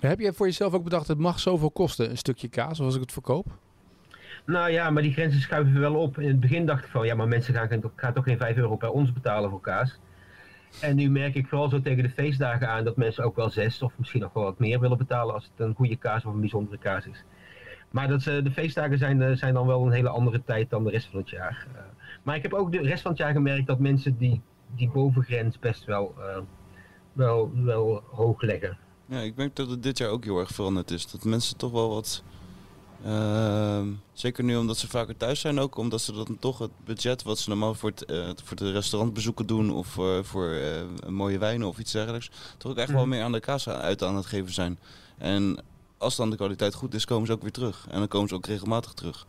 Heb 0.00 0.18
je 0.18 0.32
voor 0.32 0.46
jezelf 0.46 0.72
ook 0.72 0.84
bedacht, 0.84 1.08
het 1.08 1.18
mag 1.18 1.40
zoveel 1.40 1.70
kosten, 1.70 2.10
een 2.10 2.18
stukje 2.18 2.48
kaas, 2.48 2.80
als 2.80 2.94
ik 2.94 3.00
het 3.00 3.12
verkoop? 3.12 3.46
Nou 4.46 4.70
ja, 4.70 4.90
maar 4.90 5.02
die 5.02 5.12
grenzen 5.12 5.40
schuiven 5.40 5.72
we 5.72 5.78
wel 5.78 5.94
op. 5.94 6.18
In 6.18 6.28
het 6.28 6.40
begin 6.40 6.66
dacht 6.66 6.84
ik 6.84 6.90
van, 6.90 7.06
ja, 7.06 7.14
maar 7.14 7.28
mensen 7.28 7.54
gaan, 7.54 7.92
gaan 7.96 8.12
toch 8.12 8.24
geen 8.24 8.38
5 8.38 8.56
euro 8.56 8.76
per 8.76 8.90
ons 8.90 9.12
betalen 9.12 9.50
voor 9.50 9.60
kaas. 9.60 9.98
En 10.80 10.96
nu 10.96 11.10
merk 11.10 11.34
ik 11.34 11.46
vooral 11.46 11.68
zo 11.68 11.80
tegen 11.80 12.02
de 12.02 12.10
feestdagen 12.10 12.68
aan 12.68 12.84
dat 12.84 12.96
mensen 12.96 13.24
ook 13.24 13.36
wel 13.36 13.50
6 13.50 13.82
of 13.82 13.92
misschien 13.96 14.20
nog 14.20 14.32
wel 14.32 14.42
wat 14.42 14.58
meer 14.58 14.80
willen 14.80 14.98
betalen 14.98 15.34
als 15.34 15.44
het 15.44 15.66
een 15.66 15.74
goede 15.74 15.96
kaas 15.96 16.24
of 16.24 16.32
een 16.34 16.40
bijzondere 16.40 16.78
kaas 16.78 17.06
is. 17.06 17.24
Maar 17.90 18.08
dat, 18.08 18.22
ze- 18.22 18.40
de 18.42 18.50
feestdagen 18.50 18.98
zijn, 18.98 19.22
eh, 19.22 19.36
zijn 19.36 19.54
dan 19.54 19.66
wel 19.66 19.86
een 19.86 19.92
hele 19.92 20.08
andere 20.08 20.42
tijd 20.44 20.70
dan 20.70 20.84
de 20.84 20.90
rest 20.90 21.08
van 21.10 21.18
het 21.20 21.30
jaar. 21.30 21.66
Eh, 21.74 21.80
maar 22.22 22.36
ik 22.36 22.42
heb 22.42 22.52
ook 22.54 22.72
de 22.72 22.80
rest 22.82 23.02
van 23.02 23.10
het 23.10 23.20
jaar 23.20 23.32
gemerkt 23.32 23.66
dat 23.66 23.78
mensen 23.78 24.18
die, 24.18 24.40
die 24.74 24.88
bovengrens 24.90 25.58
best 25.58 25.84
wel, 25.84 26.14
eh, 26.18 26.38
wel, 27.12 27.50
wel 27.54 28.02
hoog 28.10 28.42
leggen. 28.42 28.78
Ja, 29.06 29.18
ik 29.20 29.36
merk 29.36 29.56
dat 29.56 29.70
het 29.70 29.82
dit 29.82 29.98
jaar 29.98 30.10
ook 30.10 30.24
heel 30.24 30.38
erg 30.38 30.50
veranderd 30.50 30.90
is. 30.90 31.10
Dat 31.10 31.24
mensen 31.24 31.56
toch 31.56 31.72
wel 31.72 31.88
wat. 31.88 32.22
Ehm, 33.04 33.86
zeker 34.12 34.44
nu 34.44 34.56
omdat 34.56 34.76
ze 34.76 34.88
vaker 34.88 35.16
thuis 35.16 35.40
zijn 35.40 35.58
ook. 35.58 35.76
Omdat 35.76 36.00
ze 36.00 36.12
dan 36.12 36.36
toch 36.40 36.58
het 36.58 36.70
budget 36.84 37.22
wat 37.22 37.38
ze 37.38 37.48
normaal 37.48 37.74
voor, 37.74 37.90
het, 37.90 38.04
eh, 38.04 38.28
voor 38.44 38.56
de 38.56 38.72
restaurantbezoeken 38.72 39.46
doen. 39.46 39.70
Of 39.72 39.98
eh, 39.98 40.18
voor 40.22 40.50
eh, 40.50 40.76
een 41.00 41.14
mooie 41.14 41.38
wijnen 41.38 41.68
of 41.68 41.78
iets 41.78 41.92
dergelijks. 41.92 42.30
Toch 42.56 42.70
ook 42.72 42.78
echt 42.78 42.90
wel 42.90 43.00
Mhm. 43.00 43.08
meer 43.08 43.22
aan 43.22 43.32
de 43.32 43.40
kaas 43.40 43.68
uit 43.68 44.02
aan 44.02 44.16
het 44.16 44.26
geven 44.26 44.52
zijn. 44.52 44.78
En 45.18 45.58
als 45.98 46.16
dan 46.16 46.30
de 46.30 46.36
kwaliteit 46.36 46.74
goed 46.74 46.94
is, 46.94 47.04
komen 47.04 47.26
ze 47.26 47.32
ook 47.32 47.42
weer 47.42 47.52
terug. 47.52 47.86
En 47.90 47.98
dan 47.98 48.08
komen 48.08 48.28
ze 48.28 48.34
ook 48.34 48.46
regelmatig 48.46 48.92
terug. 48.92 49.26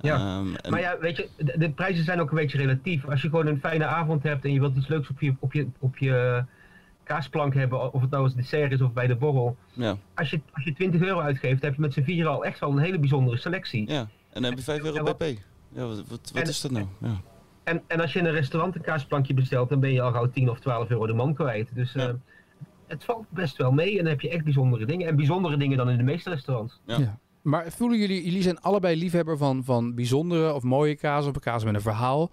Ja, 0.00 0.14
Ehm, 0.16 0.54
en- 0.54 0.70
Maar 0.70 0.80
ja, 0.80 0.98
weet 1.00 1.16
je, 1.16 1.28
de, 1.36 1.54
de 1.58 1.70
prijzen 1.70 2.04
zijn 2.04 2.20
ook 2.20 2.30
een 2.30 2.36
beetje 2.36 2.58
relatief. 2.58 3.04
Als 3.08 3.22
je 3.22 3.28
gewoon 3.28 3.46
een 3.46 3.60
fijne 3.60 3.84
avond 3.86 4.22
hebt 4.22 4.44
en 4.44 4.52
je 4.52 4.60
wilt 4.60 4.76
iets 4.76 4.88
leuks 4.88 5.08
op 5.08 5.20
je, 5.20 5.34
op 5.38 5.52
je, 5.52 5.66
op 5.78 5.96
je 5.98 6.44
kaasplank 7.12 7.54
hebben, 7.54 7.92
of 7.92 8.00
het 8.00 8.10
nou 8.10 8.22
als 8.22 8.34
dessert 8.34 8.72
is 8.72 8.80
of 8.80 8.92
bij 8.92 9.06
de 9.06 9.16
borrel. 9.16 9.56
ja, 9.72 9.96
Als 10.14 10.30
je, 10.30 10.40
als 10.52 10.64
je 10.64 10.72
20 10.72 11.00
euro 11.00 11.20
uitgeeft, 11.20 11.62
heb 11.62 11.74
je 11.74 11.80
met 11.80 11.92
z'n 11.92 12.02
vieren 12.02 12.30
al 12.32 12.44
echt 12.44 12.58
wel 12.60 12.70
een 12.70 12.78
hele 12.78 12.98
bijzondere 12.98 13.36
selectie. 13.36 13.90
ja. 13.90 13.98
En 14.00 14.42
dan 14.42 14.44
heb 14.44 14.58
je 14.58 14.64
5 14.64 14.82
euro 14.84 15.02
wat- 15.04 15.18
BP. 15.18 15.38
Ja, 15.72 15.86
wat, 15.86 15.96
wat, 15.96 16.06
wat 16.08 16.42
En- 16.42 16.48
is 16.48 16.60
dat 16.60 16.70
nou? 16.70 16.86
Ja. 17.00 17.20
En, 17.64 17.82
en 17.86 18.00
als 18.00 18.12
je 18.12 18.18
in 18.18 18.24
een 18.26 18.32
restaurant 18.32 18.74
een 18.74 18.80
kaasplankje 18.82 19.34
bestelt, 19.34 19.68
dan 19.68 19.80
ben 19.80 19.92
je 19.92 20.00
al 20.02 20.12
gauw 20.12 20.30
10 20.30 20.50
of 20.50 20.58
12 20.60 20.90
euro 20.90 21.06
de 21.06 21.12
man 21.12 21.34
kwijt. 21.34 21.74
Dus 21.74 21.92
Ja. 21.92 22.08
eh, 22.08 22.14
het 22.86 23.04
valt 23.04 23.26
best 23.28 23.56
wel 23.56 23.72
mee 23.72 23.90
en 23.90 23.96
dan 23.96 24.06
heb 24.06 24.20
je 24.20 24.28
echt 24.30 24.44
bijzondere 24.44 24.86
dingen. 24.86 25.06
En 25.08 25.16
bijzondere 25.16 25.56
dingen 25.56 25.76
dan 25.76 25.90
in 25.90 25.96
de 25.96 26.02
meeste 26.02 26.30
restaurants. 26.30 26.80
Ja. 26.86 27.18
Maar 27.42 27.72
voelen 27.72 27.98
jullie, 27.98 28.24
jullie 28.24 28.42
zijn 28.42 28.60
allebei 28.60 28.96
liefhebber 28.96 29.36
van, 29.36 29.64
van 29.64 29.94
bijzondere 29.94 30.54
of 30.54 30.62
mooie 30.62 30.94
kaas 30.96 31.26
of 31.26 31.34
een 31.34 31.40
kaas 31.40 31.64
met 31.64 31.74
een 31.74 31.80
verhaal. 31.80 32.30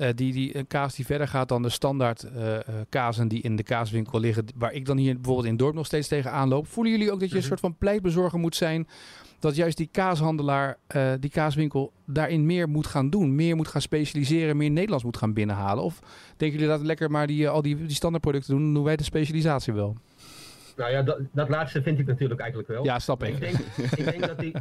Eh, 0.00 0.08
die, 0.14 0.32
die, 0.32 0.56
een 0.56 0.66
kaas 0.66 0.94
die 0.94 1.06
verder 1.06 1.28
gaat 1.28 1.48
dan 1.48 1.62
de 1.62 1.68
standaard 1.68 2.22
eh, 2.22 2.58
kazen 2.88 3.28
die 3.28 3.42
in 3.42 3.56
de 3.56 3.62
kaaswinkel 3.62 4.20
liggen. 4.20 4.44
Waar 4.56 4.72
ik 4.72 4.84
dan 4.86 4.96
hier 4.96 5.14
bijvoorbeeld 5.14 5.44
in 5.46 5.52
het 5.52 5.60
dorp 5.60 5.74
nog 5.74 5.86
steeds 5.86 6.08
tegenaan 6.08 6.48
loop. 6.48 6.66
Voelen 6.66 6.92
jullie 6.92 7.12
ook 7.12 7.20
dat 7.20 7.28
je 7.28 7.34
een 7.34 7.40
Mhm. 7.40 7.48
soort 7.48 7.60
van 7.60 7.76
pleitbezorger 7.78 8.38
moet 8.38 8.56
zijn. 8.56 8.88
Dat 9.38 9.56
juist 9.56 9.76
die 9.76 9.88
kaashandelaar, 9.92 10.76
die 11.20 11.30
kaaswinkel 11.30 11.92
daarin 12.06 12.46
meer 12.46 12.68
moet 12.68 12.86
gaan 12.86 13.10
doen. 13.10 13.34
Meer 13.34 13.56
moet 13.56 13.68
gaan 13.68 13.80
specialiseren, 13.80 14.56
meer 14.56 14.70
Nederlands 14.70 15.04
moet 15.04 15.16
gaan 15.16 15.32
binnenhalen. 15.32 15.84
Of 15.84 15.98
denken 16.36 16.58
jullie 16.58 16.74
dat 16.76 16.86
lekker 16.86 17.10
maar 17.10 17.26
die, 17.26 17.48
al 17.48 17.62
die, 17.62 17.76
die 17.76 17.96
standaardproducten 17.96 18.56
doen, 18.56 18.74
doen 18.74 18.84
wij 18.84 18.96
de 18.96 19.02
specialisatie 19.04 19.72
wel? 19.72 19.96
Nou 20.76 20.90
ja, 20.90 21.02
dat, 21.02 21.18
dat 21.32 21.48
laatste 21.48 21.82
vind 21.82 21.98
ik 21.98 22.06
natuurlijk 22.06 22.40
eigenlijk 22.40 22.70
wel. 22.70 22.84
Ja, 22.84 22.98
snap 22.98 23.22
ik. 23.24 23.34
Ik 23.34 23.40
denk, 23.40 23.58
ik, 23.98 24.04
denk 24.04 24.26
dat 24.26 24.38
die, 24.38 24.52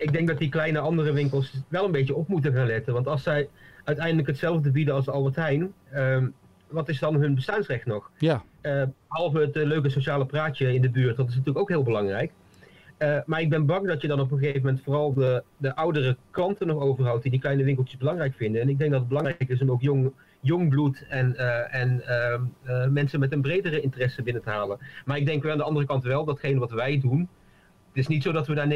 ik 0.00 0.12
denk 0.12 0.28
dat 0.28 0.38
die 0.38 0.48
kleine 0.48 0.78
andere 0.78 1.12
winkels 1.12 1.52
wel 1.68 1.84
een 1.84 1.90
beetje 1.92 2.14
op 2.14 2.28
moeten 2.28 2.52
gaan 2.52 2.66
letten. 2.66 2.92
Want 2.92 3.06
als 3.06 3.22
zij 3.22 3.48
uiteindelijk 3.84 4.28
hetzelfde 4.28 4.70
bieden 4.70 4.94
als 4.94 5.08
Albert 5.08 5.36
Heijn, 5.36 5.72
ehm, 5.90 6.26
wat 6.68 6.88
is 6.88 6.98
dan 6.98 7.14
hun 7.14 7.34
bestaansrecht 7.34 7.86
nog? 7.86 8.10
Ja, 8.18 8.42
Eh, 8.60 8.82
behalve 9.08 9.38
het 9.38 9.56
eh, 9.56 9.64
leuke 9.64 9.88
sociale 9.88 10.26
praatje 10.26 10.74
in 10.74 10.82
de 10.82 10.90
buurt, 10.90 11.16
dat 11.16 11.28
is 11.28 11.32
natuurlijk 11.32 11.58
ook 11.58 11.68
heel 11.68 11.82
belangrijk. 11.82 12.32
Eh, 12.96 13.18
maar 13.26 13.40
ik 13.40 13.50
ben 13.50 13.66
bang 13.66 13.86
dat 13.86 14.02
je 14.02 14.08
dan 14.08 14.20
op 14.20 14.30
een 14.30 14.38
gegeven 14.38 14.62
moment 14.62 14.82
vooral 14.84 15.12
de, 15.14 15.42
de 15.56 15.76
oudere 15.76 16.16
klanten 16.30 16.66
nog 16.66 16.82
overhoudt 16.82 17.22
die 17.22 17.30
die 17.30 17.40
kleine 17.40 17.64
winkeltjes 17.64 17.98
belangrijk 17.98 18.34
vinden. 18.36 18.60
En 18.60 18.68
ik 18.68 18.78
denk 18.78 18.90
dat 18.90 19.00
het 19.00 19.08
belangrijk 19.08 19.48
is 19.48 19.60
om 19.60 19.70
ook 19.70 19.82
jong, 19.82 20.12
jong 20.40 20.68
bloed 20.68 21.04
en, 21.08 21.36
en 21.70 22.02
ehm, 22.06 22.42
eh, 22.62 22.86
mensen 22.86 23.20
met 23.20 23.32
een 23.32 23.40
bredere 23.42 23.80
interesse 23.80 24.22
binnen 24.22 24.42
te 24.42 24.50
halen. 24.50 24.78
Maar 25.04 25.16
ik 25.16 25.26
denk 25.26 25.42
wel 25.42 25.52
aan 25.52 25.58
de 25.58 25.64
andere 25.64 25.86
kant 25.86 26.04
wel, 26.04 26.24
datgene 26.24 26.58
wat 26.58 26.70
wij 26.70 27.00
doen, 27.00 27.28
is 27.92 28.06
niet 28.06 28.22
zo 28.22 28.32
dat 28.32 28.46
we 28.46 28.54
daar 28.54 28.68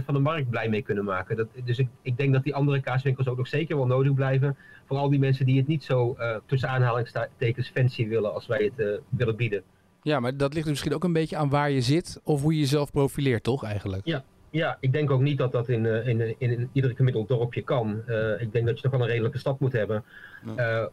90% 0.00 0.04
van 0.04 0.14
de 0.14 0.20
markt 0.20 0.50
blij 0.50 0.68
mee 0.68 0.82
kunnen 0.82 1.04
maken. 1.04 1.36
Dat, 1.36 1.48
dus 1.64 1.78
ik, 1.78 1.88
ik 2.02 2.16
denk 2.16 2.32
dat 2.32 2.44
die 2.44 2.54
andere 2.54 2.80
kaaswinkels 2.80 3.28
ook 3.28 3.36
nog 3.36 3.48
zeker 3.48 3.76
wel 3.76 3.86
nodig 3.86 4.14
blijven. 4.14 4.56
Voor 4.86 4.96
al 4.96 5.10
die 5.10 5.18
mensen 5.18 5.46
die 5.46 5.56
het 5.56 5.66
niet 5.66 5.84
zo 5.84 6.16
uh, 6.18 6.36
tussen 6.46 6.68
aanhalingstekens 6.68 7.68
fancy 7.68 8.08
willen 8.08 8.34
als 8.34 8.46
wij 8.46 8.64
het 8.64 8.86
uh, 8.86 8.98
willen 9.08 9.36
bieden. 9.36 9.62
Ja, 10.02 10.20
maar 10.20 10.36
dat 10.36 10.54
ligt 10.54 10.68
misschien 10.68 10.94
ook 10.94 11.04
een 11.04 11.12
beetje 11.12 11.36
aan 11.36 11.48
waar 11.48 11.70
je 11.70 11.80
zit 11.80 12.20
of 12.24 12.42
hoe 12.42 12.52
je 12.52 12.60
jezelf 12.60 12.90
profileert, 12.90 13.42
toch 13.42 13.64
eigenlijk? 13.64 14.06
Ja, 14.06 14.24
ja 14.50 14.76
ik 14.80 14.92
denk 14.92 15.10
ook 15.10 15.20
niet 15.20 15.38
dat 15.38 15.52
dat 15.52 15.68
in, 15.68 15.84
uh, 15.84 16.06
in, 16.06 16.20
in, 16.20 16.36
in 16.38 16.70
ieder 16.72 16.94
gemiddeld 16.96 17.28
dorpje 17.28 17.62
kan. 17.62 18.02
ik 18.38 18.52
denk 18.52 18.66
dat 18.66 18.76
je 18.76 18.82
toch 18.82 18.92
wel 18.92 19.00
een 19.00 19.06
redelijke 19.06 19.38
stap 19.38 19.60
moet 19.60 19.72
hebben 19.72 20.04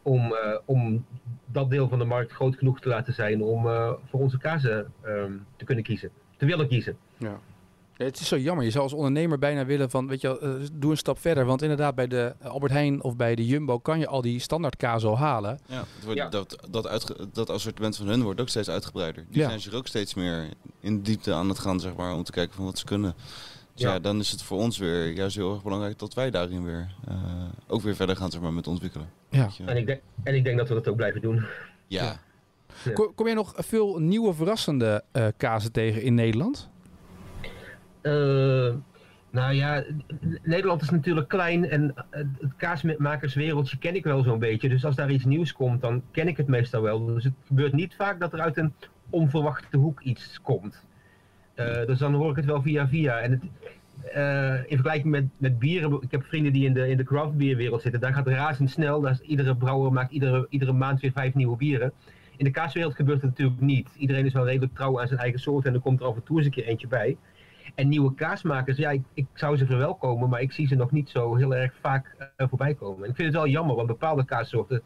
om, 0.01 0.35
om 0.65 1.05
dat 1.45 1.69
deel 1.69 1.87
van 1.87 1.99
de 1.99 2.05
markt 2.05 2.31
groot 2.31 2.55
genoeg 2.55 2.79
te 2.79 2.89
laten 2.89 3.13
zijn 3.13 3.43
om 3.43 3.63
voor 4.09 4.19
onze 4.19 4.37
kazen 4.37 4.91
um, 5.05 5.45
te 5.55 5.65
kunnen 5.65 5.83
kiezen, 5.83 6.09
te 6.37 6.45
willen 6.45 6.67
kiezen. 6.67 6.97
Ja. 7.17 7.39
Het 7.97 8.19
is 8.19 8.27
zo 8.27 8.37
jammer. 8.37 8.65
Je 8.65 8.71
zou 8.71 8.83
als 8.83 8.93
ondernemer 8.93 9.39
bijna 9.39 9.65
willen 9.65 9.89
van, 9.89 10.07
weet 10.07 10.21
je, 10.21 10.39
uh, 10.61 10.67
doe 10.73 10.91
een 10.91 10.97
stap 10.97 11.19
verder. 11.19 11.45
Want 11.45 11.61
inderdaad, 11.61 11.95
bij 11.95 12.07
de 12.07 12.35
Albert 12.41 12.71
Heijn 12.71 13.03
of 13.03 13.15
bij 13.15 13.35
de 13.35 13.45
Jumbo 13.45 13.79
kan 13.79 13.99
je 13.99 14.07
al 14.07 14.21
die 14.21 14.39
standaard 14.39 14.75
kaas 14.75 15.03
al 15.03 15.17
halen. 15.17 15.59
Ja, 15.65 15.77
het 15.95 16.03
wordt, 16.03 16.19
ja. 16.19 16.29
Dat, 16.29 16.67
dat, 16.69 16.87
uitge, 16.87 17.15
dat 17.33 17.49
assortiment 17.49 17.97
van 17.97 18.07
hun 18.07 18.23
wordt 18.23 18.41
ook 18.41 18.49
steeds 18.49 18.69
uitgebreider. 18.69 19.25
Die 19.29 19.41
ja. 19.41 19.47
zijn 19.47 19.59
zich 19.59 19.73
ook 19.73 19.87
steeds 19.87 20.13
meer 20.13 20.49
in 20.79 21.01
diepte 21.01 21.33
aan 21.33 21.49
het 21.49 21.59
gaan, 21.59 21.79
zeg 21.79 21.95
maar, 21.95 22.13
om 22.13 22.23
te 22.23 22.31
kijken 22.31 22.55
van 22.55 22.65
wat 22.65 22.77
ze 22.77 22.85
kunnen. 22.85 23.13
Dus 23.73 23.85
ja. 23.85 23.93
ja 23.93 23.99
dan 23.99 24.19
is 24.19 24.31
het 24.31 24.41
voor 24.41 24.57
ons 24.57 24.77
weer 24.77 25.11
juist 25.11 25.35
heel 25.35 25.53
erg 25.53 25.63
belangrijk 25.63 25.99
dat 25.99 26.13
wij 26.13 26.31
daarin 26.31 26.63
weer 26.63 26.95
uh, 27.09 27.15
ook 27.67 27.81
weer 27.81 27.95
verder 27.95 28.15
gaan, 28.15 28.31
zeg 28.31 28.41
maar, 28.41 28.53
met 28.53 28.67
ontwikkelen. 28.67 29.09
Ja. 29.29 29.49
En, 29.65 29.77
ik 29.77 29.85
denk, 29.85 30.01
en 30.23 30.35
ik 30.35 30.43
denk 30.43 30.57
dat 30.57 30.67
we 30.67 30.73
dat 30.73 30.87
ook 30.87 30.95
blijven 30.95 31.21
doen. 31.21 31.45
Ja. 31.87 32.19
Kom, 32.93 33.15
kom 33.15 33.25
jij 33.25 33.35
nog 33.35 33.53
veel 33.55 33.99
nieuwe 33.99 34.33
verrassende 34.33 35.03
uh, 35.13 35.27
kazen 35.37 35.71
tegen 35.71 36.01
in 36.01 36.13
Nederland? 36.13 36.69
Uh, 38.01 38.73
nou 39.29 39.53
ja, 39.53 39.83
Nederland 40.43 40.81
is 40.81 40.89
natuurlijk 40.89 41.27
klein 41.27 41.69
en 41.69 41.93
het 42.09 42.55
kaasmakerswereldje 42.57 43.77
ken 43.77 43.95
ik 43.95 44.03
wel 44.03 44.23
zo'n 44.23 44.39
beetje. 44.39 44.69
Dus 44.69 44.85
als 44.85 44.95
daar 44.95 45.11
iets 45.11 45.25
nieuws 45.25 45.53
komt, 45.53 45.81
dan 45.81 46.01
ken 46.11 46.27
ik 46.27 46.37
het 46.37 46.47
meestal 46.47 46.81
wel. 46.81 47.05
Dus 47.05 47.23
het 47.23 47.33
gebeurt 47.47 47.73
niet 47.73 47.95
vaak 47.95 48.19
dat 48.19 48.33
er 48.33 48.41
uit 48.41 48.57
een 48.57 48.73
onverwachte 49.09 49.77
hoek 49.77 50.01
iets 50.01 50.41
komt. 50.41 50.85
Uh, 51.55 51.85
dus 51.85 51.99
dan 51.99 52.13
hoor 52.13 52.29
ik 52.29 52.35
het 52.35 52.45
wel 52.45 52.61
via 52.61 52.87
via. 52.87 53.19
En 53.19 53.31
het, 53.31 53.41
in 54.67 54.77
vergelijking 54.77 55.11
met, 55.11 55.25
met 55.37 55.59
bieren, 55.59 56.01
ik 56.01 56.11
heb 56.11 56.23
vrienden 56.23 56.53
die 56.53 56.65
in 56.65 56.73
de, 56.73 56.89
in 56.89 56.97
de 56.97 57.03
craftbierwereld 57.03 57.81
zitten, 57.81 58.01
daar 58.01 58.13
gaat 58.13 58.25
het 58.25 58.35
razendsnel. 58.35 59.01
Daar 59.01 59.19
iedere 59.21 59.55
brouwer 59.55 59.93
maakt 59.93 60.11
iedere, 60.11 60.47
iedere 60.49 60.73
maand 60.73 61.01
weer 61.01 61.11
vijf 61.11 61.33
nieuwe 61.33 61.57
bieren. 61.57 61.93
In 62.37 62.45
de 62.45 62.51
kaaswereld 62.51 62.95
gebeurt 62.95 63.21
het 63.21 63.29
natuurlijk 63.29 63.61
niet. 63.61 63.89
Iedereen 63.97 64.25
is 64.25 64.33
wel 64.33 64.45
redelijk 64.45 64.73
trouw 64.73 65.01
aan 65.01 65.07
zijn 65.07 65.19
eigen 65.19 65.39
soort 65.39 65.65
en 65.65 65.73
er 65.73 65.79
komt 65.79 65.99
er 65.99 66.05
af 66.05 66.15
en 66.15 66.23
toe 66.23 66.37
eens 66.37 66.45
een 66.45 66.51
keer 66.51 66.65
eentje 66.65 66.87
bij. 66.87 67.17
En 67.75 67.87
nieuwe 67.87 68.13
kaasmakers, 68.13 68.77
ja, 68.77 68.89
ik, 68.89 69.03
ik, 69.13 69.25
zou 69.33 69.57
ze 69.57 69.65
verwelkomen, 69.65 70.29
maar 70.29 70.41
ik 70.41 70.51
zie 70.51 70.67
ze 70.67 70.75
nog 70.75 70.91
niet 70.91 71.09
zo 71.09 71.35
heel 71.35 71.55
erg 71.55 71.73
vaak 71.81 72.15
uh, 72.37 72.47
voorbij 72.47 72.73
komen. 72.73 73.03
En 73.03 73.09
ik 73.09 73.15
vind 73.15 73.27
het 73.27 73.37
wel 73.37 73.47
jammer, 73.47 73.75
want 73.75 73.87
bepaalde 73.87 74.25
kaassoorten 74.25 74.83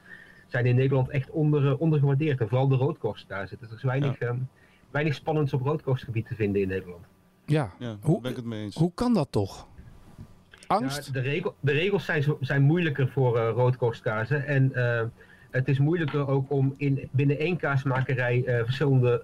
zijn 0.48 0.66
in 0.66 0.76
Nederland 0.76 1.10
echt 1.10 1.30
onder, 1.30 1.64
uh, 1.64 1.82
ondergewaardeerd. 1.82 2.40
En 2.40 2.48
vooral 2.48 2.68
de 2.68 2.76
roodkorst 2.76 3.28
daar 3.28 3.48
zit. 3.48 3.62
Er 3.62 3.74
is 3.76 3.84
weinig, 3.84 4.20
ja. 4.20 4.28
um, 4.28 4.48
weinig 4.92 5.14
spannends 5.14 5.54
op 5.54 5.62
roodkorstgebied 5.62 6.28
te 6.28 6.36
vinden 6.36 6.62
in 6.62 6.68
Nederland. 6.68 7.06
Ja, 7.46 7.72
ja 7.80 7.98
hoe, 8.02 8.22
ben 8.22 8.32
ik 8.32 8.38
het 8.38 8.46
mee 8.46 8.64
eens. 8.64 8.76
Hoe 8.76 8.92
kan 8.94 9.14
dat 9.14 9.28
toch? 9.32 9.68
Angst? 10.68 11.06
Ja, 11.06 11.14
de, 11.14 11.20
regel, 11.20 11.56
de, 11.60 11.72
regels 11.72 12.06
zijn, 12.06 12.24
zijn 12.40 12.62
moeilijker 12.62 13.08
voor 13.10 13.38
uh, 13.38 13.50
roodkorstkazen. 13.50 14.46
En 14.46 14.72
uh, 14.76 15.02
het 15.52 15.68
is 15.68 15.80
moeilijker 15.80 16.28
ook 16.28 16.52
om 16.52 16.74
in, 16.78 17.10
binnen 17.12 17.38
één 17.38 17.58
kaasmakerij 17.58 18.44
verschillende 18.46 19.24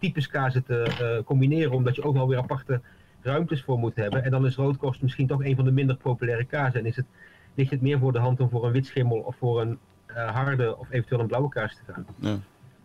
types 0.00 0.26
kazen 0.26 0.64
te 0.64 0.86
uh, 1.00 1.24
combineren, 1.24 1.72
omdat 1.72 1.94
je 1.94 2.02
ook 2.02 2.14
wel 2.14 2.28
weer 2.28 2.38
aparte 2.38 2.80
ruimtes 3.22 3.62
voor 3.62 3.78
moet 3.78 3.96
hebben. 3.96 4.24
En 4.24 4.30
dan 4.30 4.46
is 4.46 4.56
roodkorst 4.56 5.02
misschien 5.02 5.26
toch 5.26 5.44
een 5.44 5.56
van 5.56 5.64
de 5.64 5.70
minder 5.70 5.96
populaire 5.96 6.44
kazen. 6.44 6.80
En 6.80 6.86
is 6.86 6.96
het, 6.96 7.06
ligt 7.54 7.70
het 7.70 7.80
meer 7.80 7.98
voor 7.98 8.12
de 8.12 8.18
hand 8.18 8.40
om 8.40 8.50
voor 8.50 8.66
een 8.66 8.72
witschimmel 8.72 9.18
of 9.18 9.36
voor 9.36 9.60
een 9.60 9.78
uh, 10.08 10.30
harde 10.30 10.76
of 10.78 10.90
eventueel 10.90 11.20
een 11.20 11.26
blauwe 11.26 11.48
kaas 11.48 11.74
te 11.74 11.92
gaan. 11.92 12.06
Ja, 12.18 12.38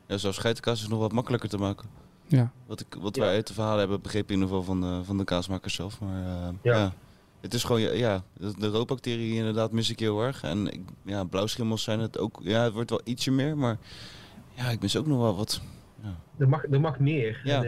ja 0.08 0.17
zo'n 0.17 0.34
scheitenkaas 0.34 0.82
is 0.82 0.88
nog 0.88 0.99
wat 0.99 1.12
makkelijker 1.12 1.49
te 1.49 1.58
maken. 1.58 1.89
Ja. 2.28 2.51
Wat, 2.65 2.80
ik, 2.80 2.97
wat 2.99 3.15
wij 3.15 3.30
uit 3.30 3.47
de 3.47 3.54
verhalen 3.54 3.80
hebben 3.80 4.01
begrepen 4.01 4.36
in 4.36 4.41
ieder 4.41 4.56
geval 4.56 4.63
van 4.63 4.82
de, 4.82 5.04
van 5.04 5.17
de 5.17 5.23
kaasmakers 5.23 5.73
zelf. 5.73 5.99
Maar 5.99 6.21
uh, 6.21 6.47
ja. 6.62 6.75
ja. 6.75 6.93
Het 7.41 7.54
is 7.54 7.63
gewoon, 7.63 7.82
ja, 7.82 8.23
de 8.58 8.67
roodbacteriën 8.67 9.36
inderdaad 9.36 9.71
mis 9.71 9.89
ik 9.89 9.99
heel 9.99 10.21
erg. 10.21 10.43
En 10.43 10.73
ik, 10.73 10.82
ja, 11.04 11.23
blauwschimmels 11.23 11.84
zijn 11.84 11.99
het 11.99 12.19
ook, 12.19 12.39
ja, 12.43 12.63
het 12.63 12.73
wordt 12.73 12.89
wel 12.89 13.01
ietsje 13.04 13.32
meer, 13.32 13.58
maar 13.58 13.78
ja, 14.54 14.69
ik 14.69 14.82
mis 14.82 14.97
ook 14.97 15.08
nog 15.08 15.19
wel 15.19 15.36
wat. 15.36 15.62
Ja. 16.03 16.19
Er, 16.38 16.49
mag, 16.49 16.65
er 16.71 16.81
mag 16.81 16.99
meer. 16.99 17.41
Ja. 17.43 17.62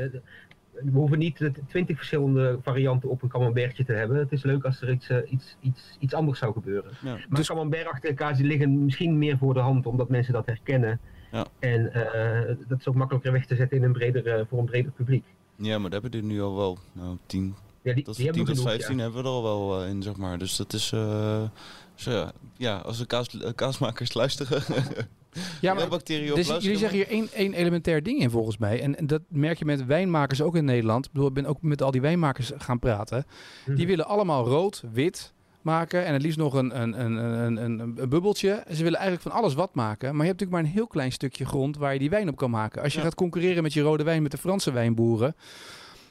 We 0.84 0.92
hoeven 0.92 1.20
niet 1.20 1.50
twintig 1.68 1.98
verschillende 1.98 2.58
varianten 2.62 3.10
op 3.10 3.22
een 3.22 3.30
camembertje 3.30 3.86
te 3.86 3.94
hebben. 3.94 4.18
Het 4.18 4.32
is 4.32 4.44
leuk 4.44 4.64
als 4.64 4.82
er 4.82 4.92
iets, 4.92 5.10
uh, 5.10 5.18
iets, 5.32 5.56
iets, 5.60 5.98
iets 6.00 6.14
anders 6.14 6.40
zou 6.40 6.54
gebeuren. 6.54 6.92
Ja. 7.02 7.12
Maar 7.12 7.26
dus... 7.30 7.48
camemberachtige 7.48 8.14
kaas 8.14 8.40
liggen 8.40 8.86
misschien 8.86 9.18
meer 9.18 9.38
voor 9.38 9.54
de 9.54 9.60
hand, 9.60 9.86
omdat 9.86 10.10
mensen 10.10 10.34
dat 10.34 10.46
herkennen. 10.46 11.00
Ja. 11.32 11.46
En 11.60 11.82
uh, 11.82 12.56
dat 12.68 12.80
is 12.80 12.88
ook 12.88 12.96
makkelijker 12.96 13.32
weg 13.32 13.46
te 13.46 13.56
zetten 13.56 13.78
in 13.78 13.84
een 13.84 13.92
breder, 13.92 14.40
uh, 14.40 14.46
voor 14.50 14.60
een 14.60 14.66
breder 14.66 14.92
publiek. 14.92 15.26
Ja, 15.56 15.80
maar 15.80 15.90
daar 15.90 16.02
hebben 16.02 16.22
we 16.22 16.26
nu 16.26 16.42
al 16.42 16.56
wel 16.56 16.78
nou, 16.92 17.18
tien, 17.26 17.56
ja, 17.82 17.94
die, 17.94 18.04
tot, 18.04 18.16
die 18.16 18.32
10 18.32 18.46
tot 18.46 18.50
genoeg, 18.50 18.70
15 18.72 18.96
ja. 18.96 19.02
hebben 19.02 19.22
we 19.22 19.28
er 19.28 19.34
al 19.34 19.44
wel 19.44 19.86
in, 19.86 20.04
zeg 20.04 20.16
maar. 20.16 20.38
Dus 20.38 20.56
dat 20.56 20.74
is, 20.74 20.88
zo 20.88 22.12
ja, 22.12 22.32
ja, 22.58 22.78
als 22.78 22.98
de 22.98 23.06
kaas, 23.06 23.38
kaasmakers 23.56 24.14
luisteren... 24.14 24.64
Ja, 25.62 25.74
maar 25.74 25.88
bacteriën 25.88 26.36
dus 26.36 26.48
jullie 26.48 26.78
zeggen 26.78 26.98
hier 26.98 27.08
één, 27.08 27.28
één 27.34 27.54
elementair 27.54 28.04
ding 28.04 28.20
in 28.20 28.30
volgens 28.30 28.58
mij. 28.58 28.82
En, 28.82 28.98
en, 28.98 29.08
dat 29.08 29.22
merk 29.28 29.60
je 29.60 29.66
met 29.66 29.86
wijnmakers 29.86 30.42
ook 30.42 30.56
in 30.56 30.66
Nederland. 30.66 31.06
Ik, 31.06 31.12
bedoel, 31.12 31.28
ik 31.28 31.34
ben 31.34 31.46
ook 31.46 31.62
met 31.62 31.82
al 31.82 31.92
die 31.92 32.02
wijnmakers 32.02 32.52
gaan 32.58 32.80
praten. 32.80 33.26
Mhm. 33.66 33.76
Die 33.76 33.88
willen 33.88 34.06
allemaal 34.08 34.46
rood, 34.46 34.84
wit 34.92 35.34
maken 35.62 36.06
en 36.06 36.14
het 36.14 36.22
liefst 36.22 36.38
nog 36.38 36.54
een, 36.54 36.82
een, 36.82 37.00
een, 37.02 37.16
een, 37.16 37.58
een, 37.64 37.80
een 37.80 38.10
bubbeltje. 38.10 38.64
Ze 38.70 38.84
willen 38.84 39.00
eigenlijk 39.00 39.22
van 39.22 39.32
alles 39.32 39.54
wat 39.54 39.76
maken. 39.76 40.16
Maar 40.16 40.26
je 40.26 40.30
hebt 40.32 40.40
natuurlijk 40.40 40.52
maar 40.52 40.62
een 40.62 40.78
heel 40.78 40.88
klein 40.88 41.12
stukje 41.12 41.46
grond 41.46 41.78
waar 41.78 41.94
je 41.94 42.00
die 42.00 42.10
wijn 42.10 42.30
op 42.30 42.36
kan 42.36 42.50
maken. 42.50 42.82
Als 42.82 42.92
je 42.94 42.98
Ja. 42.98 43.04
gaat 43.06 43.16
concurreren 43.16 43.64
met 43.64 43.74
je 43.74 43.82
rode 43.82 44.04
wijn 44.04 44.22
met 44.22 44.32
de 44.32 44.38
Franse 44.38 44.72
wijnboeren. 44.72 45.36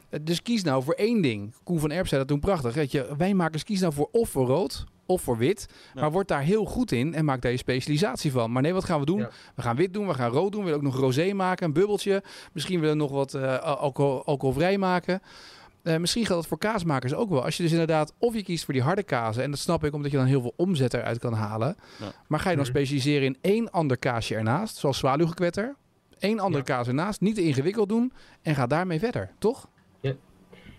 Eh, 0.08 0.20
Dus 0.22 0.42
kies 0.42 0.62
nou 0.62 0.82
voor 0.82 0.94
één 0.94 1.22
ding. 1.22 1.54
Koen 1.64 1.80
van 1.80 1.90
Erp 1.90 2.06
zei 2.06 2.20
dat 2.20 2.28
toen 2.28 2.40
prachtig. 2.40 2.74
Weet 2.74 2.90
je, 2.92 3.14
wijnmakers 3.16 3.62
kies 3.64 3.80
nou 3.80 3.92
voor 3.92 4.08
of 4.12 4.28
voor 4.28 4.46
rood 4.46 4.84
of 5.06 5.22
voor 5.22 5.38
wit. 5.38 5.66
Ja. 5.94 6.00
Maar 6.00 6.10
word 6.10 6.28
daar 6.28 6.42
heel 6.42 6.64
goed 6.64 6.92
in 6.92 7.14
en 7.14 7.24
maak 7.24 7.42
daar 7.42 7.50
je 7.52 7.56
specialisatie 7.58 8.32
van. 8.32 8.52
Maar 8.52 8.62
nee, 8.62 8.72
wat 8.74 8.84
gaan 8.84 9.00
we 9.00 9.06
doen? 9.06 9.18
Ja. 9.18 9.30
We 9.54 9.62
gaan 9.62 9.76
wit 9.76 9.92
doen, 9.92 10.06
we 10.06 10.14
gaan 10.14 10.30
rood 10.30 10.52
doen. 10.52 10.60
We 10.64 10.66
willen 10.70 10.84
ook 10.86 10.92
nog 10.92 11.00
rosé 11.00 11.32
maken, 11.32 11.66
een 11.66 11.72
bubbeltje. 11.72 12.22
Misschien 12.52 12.80
willen 12.80 12.96
we 12.96 13.02
nog 13.02 13.10
wat 13.10 13.34
eh, 13.34 13.58
alcohol, 13.58 14.24
alcoholvrij 14.24 14.78
maken. 14.78 15.20
Eh, 15.82 15.96
misschien 15.96 16.26
geldt 16.26 16.40
het 16.40 16.48
voor 16.50 16.58
kaasmakers 16.70 17.14
ook 17.14 17.30
wel. 17.30 17.44
Als 17.44 17.56
je 17.56 17.62
dus 17.62 17.72
inderdaad, 17.72 18.12
of 18.18 18.34
je 18.34 18.42
kiest 18.42 18.64
voor 18.64 18.74
die 18.74 18.82
harde 18.82 19.02
kazen. 19.02 19.42
En 19.42 19.50
dat 19.50 19.60
snap 19.60 19.84
ik, 19.84 19.92
omdat 19.94 20.10
je 20.10 20.16
dan 20.16 20.26
heel 20.26 20.40
veel 20.40 20.52
omzet 20.56 20.94
eruit 20.94 21.18
kan 21.18 21.32
halen. 21.32 21.76
Ja. 22.00 22.12
Maar 22.26 22.40
ga 22.40 22.50
je 22.50 22.56
dan 22.56 22.64
Mhm. 22.64 22.74
specialiseren 22.74 23.26
in 23.26 23.36
één 23.40 23.70
ander 23.70 23.96
kaasje 23.98 24.34
ernaast. 24.34 24.76
Zoals 24.76 24.98
zwaluwgekwetter. 24.98 25.74
Eén 26.18 26.40
andere 26.40 26.64
Ja. 26.66 26.74
kaas 26.74 26.86
ernaast. 26.88 27.20
Niet 27.20 27.34
te 27.34 27.42
ingewikkeld 27.42 27.88
doen. 27.88 28.12
En 28.42 28.54
ga 28.54 28.66
daarmee 28.66 28.98
verder, 28.98 29.30
toch? 29.38 29.68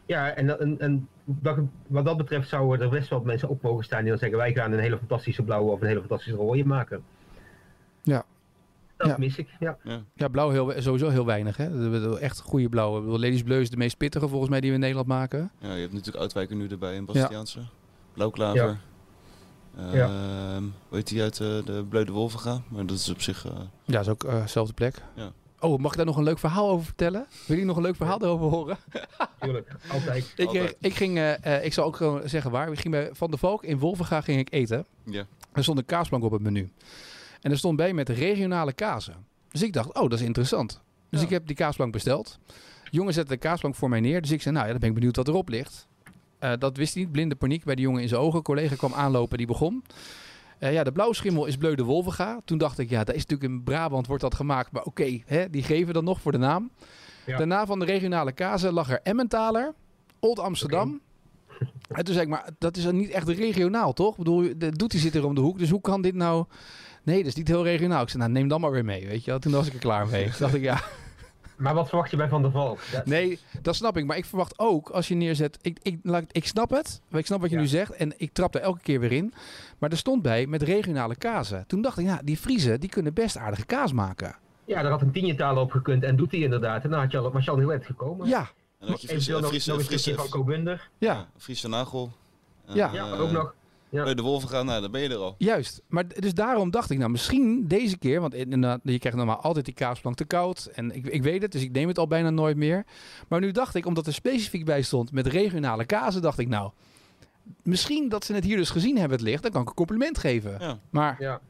Ja, 0.08 0.30
en, 0.34 0.60
en, 0.60 0.80
en 0.80 1.08
dat, 1.26 1.58
wat 1.88 2.06
dat 2.06 2.17
betreft 2.17 2.50
zouden 2.50 2.86
er 2.86 2.89
best 2.93 3.10
wel 3.10 3.22
mensen 3.22 3.50
op 3.50 3.62
mogen 3.62 3.84
staan 3.84 4.00
die 4.02 4.10
dan 4.10 4.17
zeggen 4.17 4.38
wij 4.38 4.54
gaan 4.54 4.72
een 4.72 4.80
hele 4.80 4.98
fantastische 4.98 5.43
blauwe 5.43 5.72
of 5.72 5.82
een 5.82 5.88
hele 5.88 6.00
fantastische 6.00 6.38
rode 6.38 6.65
maken. 6.65 7.04
Ja. 8.04 8.24
Dat 8.98 9.08
Ja. 9.08 9.15
mis 9.17 9.38
ik, 9.38 9.48
ja. 9.60 9.78
Ja, 10.13 10.28
blauw 10.28 10.50
heel, 10.50 10.74
sowieso 10.78 11.10
heel 11.10 11.26
weinig. 11.26 11.58
Hè? 11.58 12.17
Echt 12.20 12.39
goede 12.39 12.70
blauwe. 12.70 12.98
Ik 12.98 13.04
bedoel, 13.04 13.20
Ladies 13.20 13.43
Bleu 13.43 13.60
is 13.62 13.70
de 13.70 13.78
meest 13.78 13.98
pittige 13.98 14.28
volgens 14.28 14.50
mij 14.50 14.60
die 14.60 14.70
we 14.70 14.76
in 14.76 14.82
Nederland 14.82 15.08
maken. 15.08 15.52
Ja, 15.60 15.74
je 15.74 15.80
hebt 15.82 15.91
natuurlijk 15.93 16.20
Uitwijker 16.24 16.56
nu 16.56 16.67
erbij 16.67 16.96
in 16.96 17.06
Bastiaanse. 17.06 17.60
Blauwklaver. 18.13 18.78
Ja. 19.76 20.06
Ehm, 20.06 20.63
Hoe 20.88 20.98
heet 20.98 21.08
die 21.08 21.22
uit 21.22 21.39
eh, 21.39 21.48
de 21.65 21.86
Bleu 21.89 22.04
de 22.04 22.12
Wolvenga? 22.12 22.62
Maar 22.70 22.86
dat 22.86 22.98
is 22.98 23.10
op 23.10 23.22
zich... 23.22 23.46
eh, 23.46 23.52
Ja, 23.86 24.00
is 24.00 24.08
ook 24.10 24.24
eh, 24.24 24.41
dezelfde 24.41 24.74
plek. 24.74 25.02
Ja. 25.15 25.32
Oh, 25.60 25.80
mag 25.80 25.91
ik 25.91 25.98
daar 25.98 26.06
nog 26.06 26.17
een 26.17 26.24
leuk 26.24 26.39
verhaal 26.39 26.70
over 26.70 26.86
vertellen? 26.86 27.28
Wil 27.46 27.58
je 27.58 27.65
nog 27.65 27.76
een 27.78 27.82
leuk 27.84 27.96
verhaal 27.96 28.22
erover 28.22 28.46
horen? 28.46 28.78
Tuurlijk, 29.41 29.72
altijd. 29.91 30.34
Ik, 30.36 30.46
Altijd. 30.48 30.70
eh, 30.70 30.89
ik 30.89 30.96
ging, 30.96 31.17
eh, 31.17 31.56
eh, 31.56 31.65
ik 31.65 31.74
zal 31.74 31.86
ook 31.86 31.96
gewoon 31.96 32.30
zeggen 32.30 32.52
waar. 32.52 32.72
Ik 32.72 32.80
ging 32.80 32.93
bij 32.93 33.10
Van 33.13 33.30
der 33.30 33.39
Valk 33.39 33.63
in 33.63 33.80
Wolvenga 33.80 34.22
ging 34.22 34.39
ik 34.39 34.52
eten. 34.54 34.86
ja. 35.04 35.26
Er 35.54 35.63
stond 35.63 35.78
een 35.78 35.86
kaasplank 35.86 36.24
op 36.24 36.32
het 36.32 36.41
menu. 36.41 36.72
En 37.41 37.52
er 37.52 37.58
stond 37.58 37.78
bij 37.78 37.93
met 37.93 38.10
regionale 38.10 38.74
kazen. 38.74 39.15
Dus 39.52 39.62
ik 39.63 39.74
dacht, 39.74 39.93
oh, 39.93 40.10
dat 40.10 40.20
is 40.20 40.26
interessant. 40.26 40.82
Dus 41.10 41.20
Ja. 41.20 41.26
ik 41.26 41.32
heb 41.32 41.48
die 41.48 41.56
kaasplank 41.56 41.91
besteld. 41.91 42.38
Jongen 42.91 43.13
zette 43.13 43.32
de 43.34 43.38
kaasplank 43.38 43.76
voor 43.76 43.89
mij 43.89 44.00
neer. 44.00 44.22
Dus 44.22 44.32
ik 44.32 44.41
zei, 44.41 44.54
nou 44.54 44.65
ja, 44.65 44.72
dan 44.72 44.82
ben 44.82 44.89
ik 44.89 44.96
benieuwd 44.96 45.15
wat 45.15 45.28
erop 45.28 45.50
ligt. 45.50 45.88
Dat 46.60 46.78
wist 46.78 46.93
hij 46.93 47.04
niet. 47.04 47.12
Blinde 47.12 47.36
paniek 47.36 47.63
bij 47.63 47.76
de 47.76 47.82
jongen 47.82 48.02
in 48.02 48.08
zijn 48.08 48.22
ogen. 48.22 48.38
Een 48.38 48.43
collega 48.43 48.76
kwam 48.76 48.93
aanlopen, 48.93 49.38
die 49.38 49.48
begon. 49.48 49.84
Eh, 50.60 50.74
ja, 50.74 50.84
de 50.84 50.91
blauwschimmel 50.91 51.46
is 51.46 51.58
Bleu 51.58 51.76
de 51.76 51.84
Wolvenga. 51.84 52.41
Toen 52.46 52.58
dacht 52.58 52.80
ik, 52.80 52.89
ja, 52.89 53.04
dat 53.04 53.15
is 53.15 53.26
natuurlijk 53.26 53.52
in 53.52 53.63
Brabant 53.63 54.08
wordt 54.08 54.22
dat 54.22 54.36
gemaakt. 54.36 54.72
Maar 54.72 54.84
oké, 54.84 55.22
hè, 55.26 55.50
die 55.50 55.63
geven 55.63 55.93
dan 55.93 56.04
nog 56.04 56.22
voor 56.22 56.32
de 56.32 56.38
naam. 56.38 56.72
Ja. 57.26 57.38
Daarna 57.38 57.65
van 57.65 57.80
de 57.80 57.86
regionale 57.86 58.32
kazen 58.32 58.74
lag 58.74 58.89
er 58.89 59.00
Emmentaler, 59.04 59.74
Old 60.20 60.39
Amsterdam. 60.39 61.00
En 61.88 62.04
toen 62.04 62.13
zei 62.13 62.26
ik, 62.26 62.32
maar 62.32 62.50
dat 62.58 62.78
is 62.78 62.91
niet 62.91 63.10
echt 63.10 63.28
regionaal, 63.28 63.93
toch? 63.93 64.12
Ik 64.12 64.17
bedoel, 64.17 64.50
de 64.58 64.72
Doetie 64.72 65.00
zit 65.00 65.15
er 65.15 65.26
om 65.26 65.36
de 65.36 65.41
hoek. 65.41 65.58
Dus 65.58 65.70
hoe 65.70 65.82
kan 65.82 66.02
dit 66.02 66.15
nou 66.15 66.46
Nee, 67.08 67.17
dat 67.17 67.26
is 67.26 67.36
niet 67.36 67.48
heel 67.48 67.63
regionaal. 67.63 68.02
Ik 68.02 68.10
zei, 68.10 68.24
nou 68.24 68.34
neem 68.34 68.48
dan 68.48 68.62
maar 68.62 68.72
weer 68.72 68.86
mee, 68.86 69.08
weet 69.08 69.24
je 69.24 69.32
wel. 69.32 69.39
Toen 69.39 69.52
was 69.52 69.67
ik 69.67 69.74
er 69.74 69.80
klaar 69.80 70.08
mee. 70.08 70.24
Toen 70.24 70.34
dacht 70.39 70.54
ik, 70.54 70.62
ja, 70.62 70.82
Maar 71.58 71.74
wat 71.74 71.88
verwacht 71.89 72.12
je 72.12 72.17
bij 72.17 72.28
Van 72.30 72.41
der 72.41 72.52
Valk? 72.52 72.80
Dat- 72.91 73.06
nee, 73.06 73.39
dat 73.62 73.76
snap 73.76 73.98
ik. 73.98 74.06
Maar 74.06 74.17
ik 74.17 74.26
verwacht 74.26 74.60
ook, 74.60 74.89
als 74.89 75.08
je 75.08 75.15
neerzet... 75.15 75.58
Ik, 75.62 75.78
ik, 75.82 76.00
laat- 76.04 76.24
ik 76.32 76.48
snap 76.48 76.70
het, 76.70 77.02
ik 77.12 77.26
snap 77.26 77.41
wat 77.41 77.50
je 77.50 77.56
Ja. 77.56 77.62
nu 77.62 77.67
zegt. 77.67 77.91
En 77.91 78.13
ik 78.17 78.34
trap 78.34 78.56
er 78.56 78.62
elke 78.62 78.80
keer 78.82 79.00
weer 79.00 79.12
in. 79.12 79.34
Maar 79.78 79.89
er 79.91 79.98
stond 79.98 80.22
bij 80.22 80.48
met 80.48 80.62
regionale 80.62 81.15
kazen. 81.15 81.63
Toen 81.67 81.82
dacht 81.82 81.98
ik, 81.98 82.06
ja, 82.06 82.22
die 82.24 82.38
Friesen, 82.38 82.80
die 82.80 82.89
kunnen 82.89 83.13
best 83.13 83.38
aardige 83.38 83.65
kaas 83.65 83.91
maken. 83.93 84.36
Ja, 84.65 84.82
daar 84.82 84.91
had 84.91 85.02
een 85.02 85.12
tienjentaal 85.12 85.58
op 85.58 85.72
gekund 85.72 86.04
en 86.04 86.15
doet 86.15 86.32
hij 86.32 86.39
inderdaad. 86.39 86.84
En 86.84 86.89
dan 86.89 87.00
had 87.00 87.12
je 87.12 87.17
al, 87.17 87.32
was 87.32 87.46
je 87.46 87.52
al 87.52 87.58
heel 87.58 87.72
eind 87.72 87.86
gekomen. 87.86 88.28
Ja, 88.28 88.39
En 88.39 88.46
dan 88.80 88.89
had 88.89 89.02
je 89.02 89.08
Friese, 89.08 89.32
nog, 89.32 89.48
Friese, 89.48 89.70
nog 89.70 89.80
een 89.80 89.86
Friese, 89.86 90.02
stukje 90.04 90.20
van 90.20 90.30
Kobunder. 90.30 90.89
ja. 90.98 91.28
Friese 91.38 91.67
nagel. 91.67 92.12
Ja. 92.65 92.89
Ja, 92.93 93.12
ook 93.12 93.32
nog. 93.32 93.54
Ja. 93.97 94.03
Bij 94.03 94.15
de 94.15 94.21
wolven 94.21 94.49
gaan, 94.49 94.65
nou, 94.65 94.81
dan 94.81 94.91
ben 94.91 95.01
je 95.01 95.10
er 95.10 95.15
al. 95.15 95.36
Juist, 95.38 95.81
maar 95.88 96.07
dus 96.07 96.33
daarom 96.33 96.71
dacht 96.71 96.89
ik, 96.89 96.97
nou 96.97 97.12
misschien 97.12 97.67
deze 97.67 97.97
keer, 97.97 98.21
want 98.21 98.33
inderdaad, 98.33 98.79
je 98.83 98.99
krijgt 98.99 99.17
normaal 99.17 99.41
altijd 99.41 99.65
die 99.65 99.73
kaasplank 99.73 100.15
te 100.15 100.25
koud. 100.25 100.69
En 100.73 100.95
ik, 100.95 101.07
ik 101.07 101.23
weet 101.23 101.41
het, 101.41 101.51
dus 101.51 101.62
ik 101.62 101.71
neem 101.71 101.88
het 101.88 101.97
al 101.97 102.07
bijna 102.07 102.29
nooit 102.29 102.57
meer. 102.57 102.86
Maar 103.27 103.39
nu 103.39 103.51
dacht 103.51 103.75
ik, 103.75 103.86
omdat 103.86 104.07
er 104.07 104.13
specifiek 104.13 104.65
bij 104.65 104.81
stond 104.81 105.12
met 105.12 105.27
regionale 105.27 105.86
kazen, 105.86 106.21
dacht 106.21 106.39
ik 106.39 106.47
nou, 106.47 106.71
misschien 107.63 108.10
dat 108.10 108.25
ze 108.25 108.33
het 108.33 108.43
hier 108.43 108.57
dus 108.57 108.69
gezien 108.69 108.97
hebben 108.97 109.17
het 109.17 109.27
licht, 109.27 109.41
dan 109.41 109.51
kan 109.51 109.62
ik 109.62 109.67
een 109.67 109.73
compliment 109.73 110.17
geven. 110.17 110.57
Ja. 110.60 110.79
Maar 110.89 111.15
Ja. 111.19 111.41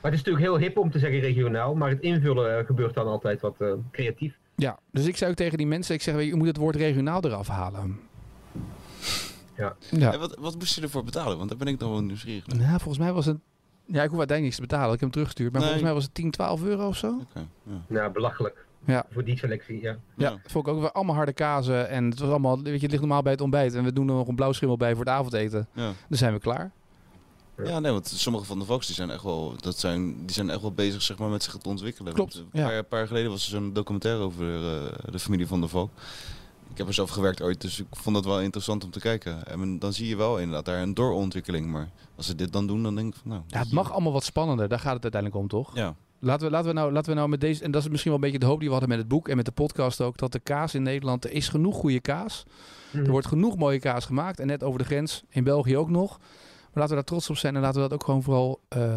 Maar 0.00 0.10
het 0.10 0.20
is 0.20 0.26
natuurlijk 0.26 0.52
heel 0.52 0.68
hip 0.68 0.78
om 0.78 0.90
te 0.90 0.98
zeggen 0.98 1.20
regionaal, 1.20 1.74
maar 1.74 1.88
het 1.88 2.00
invullen 2.00 2.58
eh, 2.58 2.66
gebeurt 2.66 2.94
dan 2.94 3.06
altijd 3.06 3.40
wat 3.40 3.54
eh, 3.58 3.72
creatief. 3.92 4.34
ja, 4.56 4.78
dus 4.90 5.06
ik 5.06 5.16
zei 5.16 5.30
ook 5.30 5.36
tegen 5.36 5.58
die 5.58 5.66
mensen, 5.66 5.94
ik 5.94 6.02
zeg, 6.02 6.24
je 6.24 6.34
moet 6.34 6.46
het 6.46 6.56
woord 6.56 6.76
regionaal 6.76 7.24
eraf 7.24 7.48
halen. 7.48 8.00
Ja. 9.58 9.76
Ja. 9.90 10.12
En 10.12 10.18
wat, 10.18 10.36
wat 10.40 10.54
moest 10.58 10.74
je 10.74 10.80
ervoor 10.80 11.04
betalen? 11.04 11.36
Want 11.36 11.48
daar 11.48 11.58
ben 11.58 11.68
ik 11.68 11.78
dan 11.78 11.90
wel 11.90 12.02
nieuwsgierig 12.02 12.46
naar. 12.46 12.56
Nou, 12.58 12.70
volgens 12.70 12.98
mij 12.98 13.12
was 13.12 13.26
het, 13.26 13.36
ja, 13.86 14.02
ik 14.02 14.08
hoef 14.10 14.18
uiteindelijk 14.18 14.40
niks 14.42 14.54
te 14.56 14.60
betalen, 14.60 14.86
ik 14.86 14.90
heb 14.92 15.00
hem 15.00 15.10
teruggestuurd, 15.10 15.52
maar 15.52 15.60
Nee. 15.60 15.70
volgens 15.70 15.88
mij 15.90 15.96
was 15.98 16.04
het 16.04 16.14
10, 16.14 16.30
12 16.30 16.62
euro 16.64 16.86
of 16.88 16.96
zo. 16.96 17.08
Oké, 17.20 17.46
ja. 17.62 17.72
Nou, 17.86 18.12
belachelijk. 18.12 18.66
Ja. 18.84 19.04
Voor 19.10 19.24
die 19.24 19.38
selectie, 19.38 19.80
ja. 19.80 19.90
Ja, 20.16 20.30
Ja. 20.30 20.38
vond 20.46 20.66
ik 20.66 20.72
ook 20.74 20.80
wel 20.80 20.92
allemaal 20.92 21.14
harde 21.14 21.32
kazen. 21.32 21.88
En 21.88 22.04
het 22.10 22.18
was 22.18 22.28
allemaal, 22.28 22.56
weet 22.56 22.64
je, 22.66 22.72
het 22.72 22.90
ligt 22.90 23.00
normaal 23.00 23.22
bij 23.22 23.32
het 23.32 23.40
ontbijt. 23.40 23.74
En 23.74 23.84
we 23.84 23.92
doen 23.92 24.08
er 24.08 24.14
nog 24.14 24.28
een 24.28 24.34
blauw 24.34 24.52
schimmel 24.52 24.76
bij 24.76 24.90
voor 24.94 25.04
het 25.04 25.14
avondeten. 25.14 25.68
Ja. 25.74 25.92
Dan 26.08 26.18
zijn 26.18 26.32
we 26.32 26.38
klaar. 26.40 26.70
Ja, 27.64 27.78
nee, 27.78 27.92
want 27.92 28.06
sommige 28.06 28.44
van 28.44 28.58
de 28.58 28.64
Vox 28.64 28.86
die 28.86 28.94
zijn 28.94 29.10
echt 29.10 29.22
wel, 29.22 29.54
dat 29.60 29.78
zijn, 29.78 30.16
die 30.26 30.30
zijn 30.34 30.50
echt 30.50 30.60
wel 30.60 30.72
bezig 30.72 31.02
zeg 31.02 31.18
maar, 31.18 31.28
met 31.28 31.42
zich 31.42 31.56
te 31.56 31.68
ontwikkelen. 31.68 32.12
Klopt, 32.12 32.34
Want 32.34 32.48
ja. 32.52 32.60
Een 32.60 32.66
paar, 32.66 32.76
een 32.78 32.86
paar 32.86 32.98
jaar 32.98 33.08
geleden 33.08 33.30
was 33.30 33.44
er 33.44 33.50
zo'n 33.50 33.72
documentaire 33.72 34.22
over 34.22 34.54
eh, 34.54 34.92
de 35.10 35.18
familie 35.18 35.46
van 35.46 35.60
de 35.60 35.68
Valk. 35.68 35.90
Ik 36.78 36.84
heb 36.84 36.92
er 36.92 36.98
zelf 37.02 37.10
gewerkt 37.10 37.42
ooit, 37.42 37.60
dus 37.60 37.80
ik 37.80 37.86
vond 37.90 38.14
dat 38.16 38.24
wel 38.24 38.40
interessant 38.40 38.84
om 38.84 38.90
te 38.90 39.00
kijken. 39.00 39.46
En 39.46 39.78
dan 39.78 39.92
zie 39.92 40.08
je 40.08 40.16
wel 40.16 40.38
inderdaad 40.38 40.64
daar 40.64 40.82
een 40.82 40.94
doorontwikkeling. 40.94 41.66
Maar 41.66 41.90
als 42.16 42.26
ze 42.26 42.34
dit 42.34 42.52
dan 42.52 42.66
doen, 42.66 42.82
dan 42.82 42.94
denk 42.94 43.14
ik 43.14 43.20
van 43.20 43.30
nou... 43.30 43.42
Ja, 43.46 43.58
het 43.58 43.72
mag 43.72 43.92
allemaal 43.92 44.12
wat 44.12 44.24
spannender. 44.24 44.68
Daar 44.68 44.78
gaat 44.78 44.94
het 44.94 45.02
uiteindelijk 45.02 45.42
om, 45.42 45.48
toch? 45.48 45.74
Ja, 45.74 45.94
Laten 46.18 46.46
we, 46.46 46.52
laten, 46.52 46.68
we 46.68 46.74
nou, 46.74 46.92
laten 46.92 47.10
we 47.10 47.16
nou 47.16 47.28
met 47.28 47.40
deze... 47.40 47.64
En 47.64 47.70
dat 47.70 47.82
is 47.82 47.88
misschien 47.88 48.10
wel 48.12 48.20
een 48.20 48.26
beetje 48.26 48.44
de 48.44 48.46
hoop 48.46 48.58
die 48.58 48.66
we 48.66 48.72
hadden 48.72 48.90
met 48.90 48.98
het 48.98 49.08
boek 49.08 49.28
en 49.28 49.36
met 49.36 49.44
de 49.44 49.52
podcast 49.52 50.00
ook. 50.00 50.18
Dat 50.18 50.32
de 50.32 50.38
kaas 50.38 50.74
in 50.74 50.82
Nederland... 50.82 51.24
Er 51.24 51.32
is 51.32 51.48
genoeg 51.48 51.76
goede 51.76 52.00
kaas. 52.00 52.44
Mhm. 52.90 53.04
Er 53.04 53.10
wordt 53.10 53.26
genoeg 53.26 53.56
mooie 53.56 53.78
kaas 53.78 54.04
gemaakt. 54.04 54.40
En 54.40 54.46
net 54.46 54.62
over 54.62 54.78
de 54.78 54.84
grens. 54.84 55.22
In 55.28 55.44
België 55.44 55.76
ook 55.76 55.90
nog. 55.90 56.18
Maar 56.18 56.28
laten 56.72 56.88
we 56.88 56.94
daar 56.94 57.04
trots 57.04 57.30
op 57.30 57.36
zijn. 57.36 57.54
En 57.54 57.60
laten 57.60 57.82
we 57.82 57.88
dat 57.88 57.98
ook 57.98 58.04
gewoon 58.04 58.22
vooral... 58.22 58.60
eh, 58.68 58.96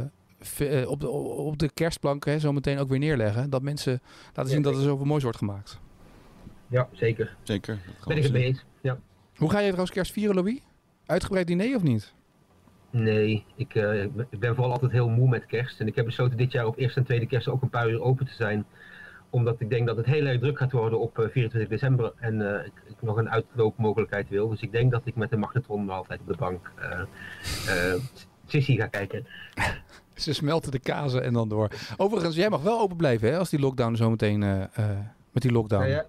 eh, 0.58 0.90
op, 0.90 1.00
de, 1.00 1.10
op 1.10 1.58
de 1.58 1.70
kerstplank 1.74 2.26
hè, 2.26 2.40
zo 2.40 2.52
meteen 2.52 2.80
ook 2.80 2.90
weer 2.90 3.00
neerleggen. 3.00 3.50
Dat 3.50 3.62
mensen 3.62 4.02
laten 4.34 4.52
zien 4.52 4.62
Ja, 4.62 4.70
dat 4.70 4.76
er 4.76 4.84
zoveel 4.84 5.06
moois 5.06 5.24
wordt 5.24 5.38
gemaakt. 5.38 5.80
Ja, 6.72 6.88
zeker. 6.92 7.36
zeker. 7.44 7.78
Ben 8.06 8.18
ik 8.18 8.24
het 8.24 8.32
mee 8.32 8.44
eens. 8.44 8.66
Ja. 8.82 8.98
Hoe 9.36 9.50
ga 9.50 9.58
je 9.60 9.66
trouwens 9.66 9.92
kerst 9.92 10.12
vieren, 10.12 10.36
Louis? 10.36 10.60
Uitgebreid 11.06 11.48
diner 11.48 11.76
of 11.76 11.84
niet? 11.84 12.14
Nee, 12.90 13.46
ik, 13.56 13.76
eh, 13.76 14.04
ik 14.04 14.40
ben- 14.40 14.56
vooral 14.56 14.72
altijd 14.72 14.92
heel 14.92 15.10
moe 15.10 15.30
met 15.30 15.46
kerst. 15.46 15.80
En 15.80 15.88
ik 15.88 15.96
heb 15.96 16.06
besloten 16.06 16.38
dit 16.38 16.52
jaar 16.52 16.66
op 16.66 16.78
eerste 16.78 17.00
en 17.00 17.06
tweede 17.06 17.26
kerst 17.26 17.48
ook 17.48 17.62
een 17.62 17.70
paar 17.70 17.90
uur 17.90 18.02
open 18.02 18.26
te 18.26 18.34
zijn. 18.34 18.66
Omdat 19.30 19.60
ik 19.60 19.70
denk 19.70 19.88
dat 19.88 19.98
het 19.98 20.06
heel 20.06 20.26
erg 20.26 20.40
druk 20.40 20.58
gaat 20.58 20.72
worden 20.72 21.00
op 21.00 21.20
eh, 21.20 21.30
24 21.30 21.70
december. 21.70 22.14
En 22.18 22.56
eh, 22.60 22.66
ik, 22.66 22.72
ik 22.88 22.96
nog 23.02 23.18
een 23.18 23.30
uitloopmogelijkheid 23.30 24.30
wil. 24.30 24.50
Dus 24.50 24.62
ik 24.62 24.72
denk 24.72 24.92
dat 24.92 25.02
ik 25.06 25.16
met 25.16 25.30
de 25.30 25.38
magnetron 25.38 25.90
altijd 25.90 26.20
op 26.20 26.28
de 26.28 26.38
bank 26.38 26.72
eh 26.80 27.00
eh, 27.68 28.02
Sissy 28.46 28.76
ga 28.76 28.88
kijken. 28.88 29.26
Ze 30.14 30.34
smelten 30.34 30.72
de 30.72 30.80
kazen 30.80 31.24
en 31.24 31.34
dan 31.34 31.50
door. 31.50 31.70
Overigens, 31.98 32.36
jij 32.36 32.50
mag 32.50 32.62
wel 32.62 32.80
open 32.80 32.98
blijven 32.98 33.30
hè, 33.32 33.38
als 33.38 33.50
die 33.50 33.60
lockdown 33.60 33.96
zo 33.96 34.10
meteen... 34.10 34.44
eh, 34.44 34.62
eh, 34.62 35.00
met 35.32 35.44
die 35.44 35.52
lockdown. 35.52 35.82
Nou 35.82 35.94
ja, 35.94 36.06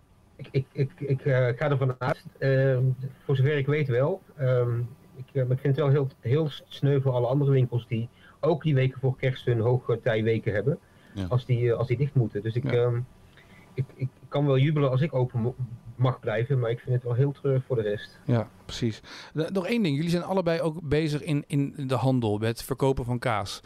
ik, 0.51 0.67
ik, 0.73 0.91
ik, 0.99 1.09
ik 1.11 1.21
eh, 1.27 1.35
ga 1.35 1.71
ervan 1.71 1.95
uit, 1.99 2.25
eh, 2.39 2.79
voor 3.25 3.37
zover 3.37 3.57
ik 3.57 3.67
weet 3.67 3.89
wel. 3.89 4.23
Ehm, 4.37 4.79
ik, 5.17 5.25
eh, 5.33 5.43
maar 5.43 5.53
ik 5.57 5.61
vind 5.61 5.77
het 5.77 5.85
wel 5.85 5.89
heel, 5.89 6.09
heel 6.21 6.49
sneu 6.69 7.01
voor 7.01 7.13
alle 7.13 7.27
andere 7.27 7.51
winkels 7.51 7.87
die 7.89 8.09
ook 8.41 8.63
die 8.63 8.75
weken 8.75 9.01
voor 9.01 9.17
kerst 9.17 9.45
hun 9.45 9.61
hoogtijweken 9.61 10.53
hebben. 10.53 10.79
Ja. 11.15 11.27
Als, 11.29 11.47
die, 11.47 11.71
eh, 11.73 11.79
als 11.79 11.87
die 11.89 11.97
dicht 11.97 12.15
moeten. 12.15 12.43
Dus 12.43 12.55
ik, 12.55 12.65
Ja. 12.65 12.73
ehm, 12.73 13.01
ik, 13.75 13.85
ik 13.95 14.09
kan 14.29 14.47
wel 14.47 14.59
jubelen 14.59 14.91
als 14.91 15.01
ik 15.01 15.15
open 15.15 15.55
mag 15.97 16.21
blijven, 16.21 16.59
maar 16.59 16.71
ik 16.71 16.79
vind 16.81 16.95
het 16.95 17.05
wel 17.05 17.15
heel 17.15 17.33
treurig 17.33 17.65
voor 17.65 17.77
de 17.77 17.83
rest. 17.83 18.21
Ja, 18.25 18.49
precies. 18.65 19.01
Nog 19.33 19.67
één 19.67 19.83
ding. 19.83 19.95
Jullie 19.97 20.11
zijn 20.11 20.23
allebei 20.23 20.61
ook 20.61 20.89
bezig 20.89 21.23
in, 21.23 21.45
in 21.47 21.75
de 21.87 21.95
handel 21.95 22.39
met 22.39 22.49
het 22.49 22.63
verkopen 22.63 23.05
van 23.05 23.19
kaas. 23.19 23.61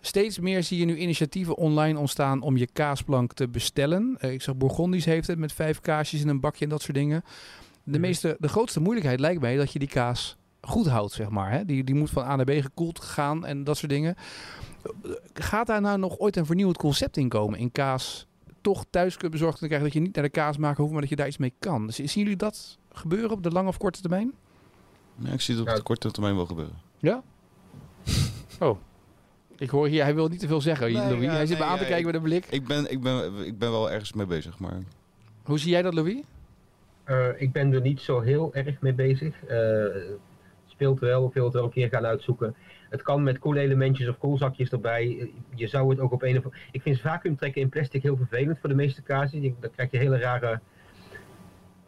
Steeds 0.00 0.38
meer 0.38 0.62
zie 0.62 0.78
je 0.78 0.84
nu 0.84 0.96
initiatieven 0.96 1.56
online 1.56 1.98
ontstaan 1.98 2.40
om 2.42 2.56
je 2.56 2.66
kaasplank 2.72 3.32
te 3.32 3.48
bestellen. 3.48 4.16
Eh, 4.18 4.32
ik 4.32 4.42
zag 4.42 4.56
Bourgondisch 4.56 5.04
heeft 5.04 5.26
het 5.26 5.38
met 5.38 5.52
vijf 5.52 5.80
kaasjes 5.80 6.20
in 6.20 6.28
een 6.28 6.40
bakje 6.40 6.64
en 6.64 6.70
dat 6.70 6.82
soort 6.82 6.94
dingen. 6.96 7.22
De, 7.84 7.90
Mhm. 7.90 8.00
meeste, 8.00 8.36
de 8.40 8.48
grootste 8.48 8.80
moeilijkheid 8.80 9.20
lijkt 9.20 9.40
mij 9.40 9.56
dat 9.56 9.72
je 9.72 9.78
die 9.78 9.88
kaas 9.88 10.36
goed 10.60 10.86
houdt, 10.86 11.12
zeg 11.12 11.28
maar. 11.28 11.50
Hè? 11.52 11.64
Die, 11.64 11.84
die 11.84 11.94
moet 11.94 12.10
van 12.10 12.22
A 12.24 12.36
naar 12.36 12.44
B 12.44 12.50
gekoeld 12.50 13.00
gaan 13.00 13.46
en 13.46 13.64
dat 13.64 13.76
soort 13.76 13.90
dingen. 13.90 14.14
Eh, 14.82 15.10
Gaat 15.34 15.66
daar 15.66 15.80
nou 15.80 15.98
nog 15.98 16.18
ooit 16.18 16.36
een 16.36 16.46
vernieuwd 16.46 16.76
concept 16.76 17.16
in 17.16 17.28
komen? 17.28 17.58
In 17.58 17.72
kaas 17.72 18.26
toch 18.60 18.84
thuis 18.90 19.16
kunt 19.16 19.32
bezorgd 19.32 19.58
te 19.58 19.64
krijgen 19.66 19.86
dat 19.86 19.94
je 19.96 20.00
niet 20.02 20.14
naar 20.14 20.24
de 20.24 20.30
kaasmaker 20.30 20.78
hoeft, 20.80 20.92
maar 20.92 21.00
dat 21.00 21.10
je 21.10 21.16
daar 21.16 21.26
iets 21.26 21.36
mee 21.38 21.52
kan. 21.58 21.86
Dus 21.86 21.96
zien 21.96 22.22
jullie 22.22 22.36
dat 22.36 22.78
gebeuren 22.92 23.30
op 23.30 23.42
de 23.42 23.50
lange 23.50 23.68
of 23.68 23.78
korte 23.78 24.00
termijn? 24.00 24.32
Ja, 25.16 25.32
ik 25.32 25.40
zie 25.40 25.56
het 25.58 25.68
op 25.68 25.74
de 25.74 25.82
korte 25.82 26.10
termijn 26.10 26.36
wel 26.36 26.46
gebeuren. 26.46 26.74
Ja? 26.98 27.22
Oh. 28.60 28.78
Ik 29.58 29.70
hoor 29.70 29.86
hier, 29.86 30.02
hij 30.02 30.14
wil 30.14 30.28
niet 30.28 30.40
te 30.40 30.46
veel 30.46 30.60
zeggen, 30.60 30.92
Nee, 30.92 31.02
Louis. 31.02 31.22
ja, 31.24 31.30
hij 31.32 31.46
zit 31.46 31.58
me 31.58 31.62
nee, 31.64 31.72
aan 31.72 31.78
te 31.78 31.84
kijken 31.84 32.06
met 32.06 32.14
een 32.14 32.22
blik. 32.22 32.46
Ik 32.50 32.66
ben, 32.66 32.90
ik, 32.90 33.00
ben, 33.00 33.32
ik 33.46 33.58
ben 33.58 33.70
wel 33.70 33.90
ergens 33.90 34.12
mee 34.12 34.26
bezig, 34.26 34.58
maar 34.58 34.78
Hoe 35.42 35.58
zie 35.58 35.70
jij 35.70 35.82
dat, 35.82 35.94
Louis? 35.94 36.20
Eh, 37.04 37.26
ik 37.36 37.52
ben 37.52 37.72
er 37.72 37.80
niet 37.80 38.00
zo 38.00 38.20
heel 38.20 38.54
erg 38.54 38.80
mee 38.80 38.92
bezig. 38.92 39.44
Eh, 39.44 39.84
speelt 40.66 41.00
wel, 41.00 41.26
ik 41.26 41.32
wil 41.32 41.44
het 41.44 41.52
wel 41.54 41.64
een 41.64 41.70
keer 41.70 41.88
gaan 41.88 42.06
uitzoeken. 42.06 42.54
Het 42.90 43.02
kan 43.02 43.22
met 43.22 43.38
koelelementjes 43.38 44.08
of 44.08 44.18
koelzakjes 44.18 44.70
erbij. 44.70 45.30
Je 45.54 45.66
zou 45.66 45.90
het 45.90 46.00
ook 46.00 46.12
op 46.12 46.22
een 46.22 46.38
of 46.38 46.52
Ik 46.72 46.82
vind 46.82 47.00
vacuümtrekken 47.00 47.60
in 47.62 47.68
plastic 47.68 48.02
heel 48.02 48.16
vervelend 48.16 48.58
voor 48.58 48.68
de 48.68 48.74
meeste. 48.74 49.02
Je- 49.30 49.52
Dan 49.60 49.70
krijg 49.70 49.90
je 49.90 49.98
hele 49.98 50.18
rare 50.18 50.60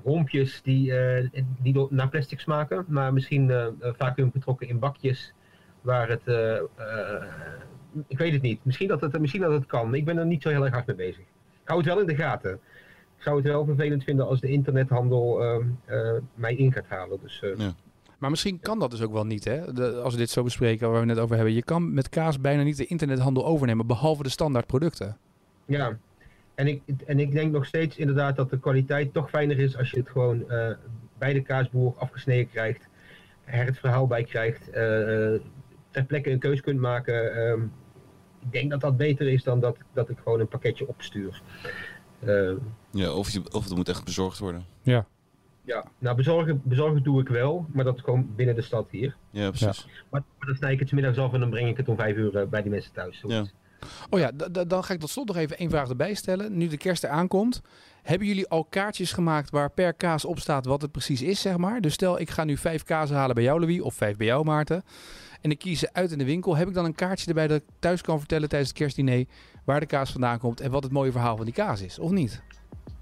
rompjes 0.05 0.61
die, 0.63 0.95
eh, 0.99 1.29
die 1.63 1.73
door- 1.73 1.89
naar 1.91 2.09
plastic 2.09 2.41
smaken. 2.41 2.85
Maar 2.89 3.13
misschien 3.13 3.51
eh 3.51 3.67
vacuüm 3.81 4.31
getrokken 4.33 4.69
in 4.69 4.79
bakjes 4.79 5.33
waar 5.81 6.09
het... 6.09 6.23
eh, 6.25 6.57
eh, 6.57 6.63
ik 8.07 8.19
weet 8.19 8.33
het 8.33 8.43
niet. 8.43 8.65
Misschien 8.65 8.89
dat 8.89 9.01
het, 9.01 9.19
misschien 9.21 9.41
dat 9.41 9.53
het 9.53 9.67
kan. 9.67 9.95
Ik 9.95 10.05
ben 10.05 10.19
er 10.19 10.27
niet 10.27 10.43
zo 10.43 10.49
heel 10.49 10.65
erg 10.65 10.73
hard 10.73 10.87
mee 10.87 10.97
bezig. 10.97 11.21
Ik 11.63 11.69
hou 11.69 11.79
het 11.79 11.89
wel 11.89 12.01
in 12.01 12.07
de 12.07 12.15
gaten. 12.15 12.53
Ik 13.17 13.23
zou 13.27 13.37
het 13.37 13.47
wel 13.47 13.65
vervelend 13.65 14.05
vinden 14.05 14.27
als 14.27 14.41
de 14.41 14.49
internethandel 14.49 15.43
ehm, 15.43 15.67
eh, 15.85 16.13
mij 16.35 16.55
in 16.55 16.73
gaat 16.73 16.87
halen. 16.89 17.19
Dus 17.23 17.43
Ja. 17.57 17.75
Maar 18.19 18.31
misschien 18.31 18.61
kan 18.61 18.79
dat 18.79 18.91
dus 18.91 19.03
ook 19.03 19.13
wel 19.13 19.25
niet, 19.27 19.45
hè? 19.45 19.73
De, 19.73 19.93
als 19.93 20.13
we 20.13 20.21
dit 20.21 20.31
zo 20.31 20.43
bespreken, 20.43 20.91
waar 20.91 21.01
we 21.01 21.07
het 21.07 21.15
net 21.15 21.25
over 21.25 21.37
hebben. 21.37 21.55
Je 21.55 21.63
kan 21.63 21.95
met 21.95 22.09
kaas 22.09 22.41
bijna 22.41 22.63
niet 22.63 22.77
de 22.77 22.87
internethandel 22.87 23.47
overnemen, 23.47 23.87
behalve 23.87 24.23
de 24.23 24.29
standaard 24.29 24.67
producten. 24.67 25.17
ja. 25.65 25.99
En 26.55 26.67
ik, 26.67 26.83
en 27.07 27.19
ik 27.19 27.33
denk 27.33 27.53
nog 27.53 27.67
steeds 27.67 27.97
inderdaad 27.97 28.37
dat 28.37 28.51
de 28.51 28.59
kwaliteit 28.59 29.13
toch 29.13 29.31
fijner 29.31 29.59
is 29.59 29.77
als 29.77 29.91
je 29.91 29.97
het 29.99 30.09
gewoon 30.09 30.45
bij 31.19 31.33
de 31.33 31.43
kaasboer 31.43 31.95
afgesneden 31.97 32.51
krijgt. 32.51 32.89
Er 33.45 33.65
het 33.65 33.79
verhaal 33.79 34.07
bij 34.07 34.25
krijgt. 34.25 34.71
Ter 35.91 36.05
plekke 36.05 36.31
een 36.31 36.39
keus 36.39 36.61
kunt 36.61 36.81
maken. 36.81 37.35
Ehm, 37.35 37.63
ik 38.41 38.53
denk 38.53 38.71
dat 38.71 38.81
dat 38.81 38.97
beter 38.97 39.29
is 39.29 39.43
dan 39.43 39.61
dat, 39.61 39.77
dat 39.93 40.09
ik 40.09 40.19
gewoon 40.23 40.41
een 40.41 40.49
pakketje 40.49 40.89
opstuur. 40.89 41.43
Eh, 42.21 42.53
ja, 42.91 43.13
of, 43.13 43.31
je, 43.31 43.43
of 43.53 43.65
het 43.65 43.75
moet 43.75 43.89
echt 43.89 44.05
bezorgd 44.05 44.39
worden. 44.39 44.65
ja, 45.65 45.85
nou 45.99 46.17
bezorgen, 46.17 46.61
bezorgen 46.65 47.03
doe 47.03 47.21
ik 47.21 47.29
wel, 47.29 47.67
maar 47.73 47.85
dat 47.85 47.97
is 47.97 48.03
gewoon 48.03 48.35
binnen 48.37 48.55
de 48.55 48.63
stad 48.63 48.91
hier. 48.91 49.17
Ja, 49.31 49.49
precies. 49.49 49.87
Maar, 50.11 50.23
maar 50.39 50.47
dan 50.47 50.57
snij 50.57 50.73
ik 50.73 50.79
het 50.79 50.89
's 50.89 50.93
middags 50.93 51.19
af 51.19 51.33
en 51.33 51.41
dan 51.41 51.51
breng 51.51 51.69
ik 51.69 51.77
het 51.77 51.89
om 51.89 51.97
vijf 51.97 52.17
uur 52.17 52.37
eh, 52.37 52.47
bij 52.47 52.63
die 52.63 52.71
mensen 52.71 52.93
thuis. 52.93 53.19
Zoiets. 53.19 53.55
Oh 54.11 54.19
ja, 54.19 54.31
dan 54.67 54.85
ga 54.85 54.95
ik 54.95 55.01
tot 55.01 55.11
slot 55.11 55.27
nog 55.27 55.37
even 55.37 55.59
één 55.59 55.71
vraag 55.71 55.89
erbij 55.89 56.15
stellen. 56.15 56.57
Nu 56.57 56.67
de 56.67 56.77
kerst 56.77 57.05
eraan 57.05 57.29
komt, 57.29 57.63
hebben 58.03 58.27
jullie 58.27 58.49
al 58.49 58.65
kaartjes 58.65 59.13
gemaakt 59.13 59.51
waar 59.51 59.71
per 59.71 59.95
kaas 59.95 60.25
op 60.25 60.39
staat 60.39 60.67
wat 60.67 60.83
het 60.83 60.93
precies 60.93 61.23
is, 61.23 61.41
zeg 61.41 61.57
maar? 61.57 61.81
Dus 61.81 61.95
stel, 61.95 62.21
ik 62.21 62.31
ga 62.31 62.45
nu 62.45 62.57
vijf 62.57 62.83
kazen 62.83 63.17
halen 63.17 63.35
bij 63.35 63.45
jou, 63.45 63.61
Louis, 63.61 63.81
of 63.81 63.95
vijf 63.95 64.17
bij 64.17 64.27
jou, 64.27 64.45
Maarten. 64.45 64.85
En 65.41 65.51
ik 65.51 65.59
kies 65.59 65.79
ze 65.79 65.89
uit 65.93 66.13
in 66.13 66.19
de 66.19 66.25
winkel. 66.25 66.57
Heb 66.57 66.69
ik 66.69 66.75
dan 66.75 66.85
een 66.85 66.95
kaartje 66.95 67.29
erbij 67.29 67.47
dat 67.47 67.57
ik 67.57 67.65
thuis 67.79 68.01
kan 68.01 68.19
vertellen 68.19 68.49
tijdens 68.49 68.71
het 68.71 68.79
kerstdiner 68.79 69.25
waar 69.65 69.81
de 69.81 69.87
kaas 69.87 70.11
vandaan 70.11 70.39
komt 70.39 70.61
en 70.61 70.71
wat 70.71 70.83
het 70.83 70.93
mooie 70.93 71.13
verhaal 71.13 71.37
van 71.37 71.45
die 71.45 71.55
kaas 71.55 71.81
is, 71.81 71.99
of 71.99 72.11
niet? 72.11 72.43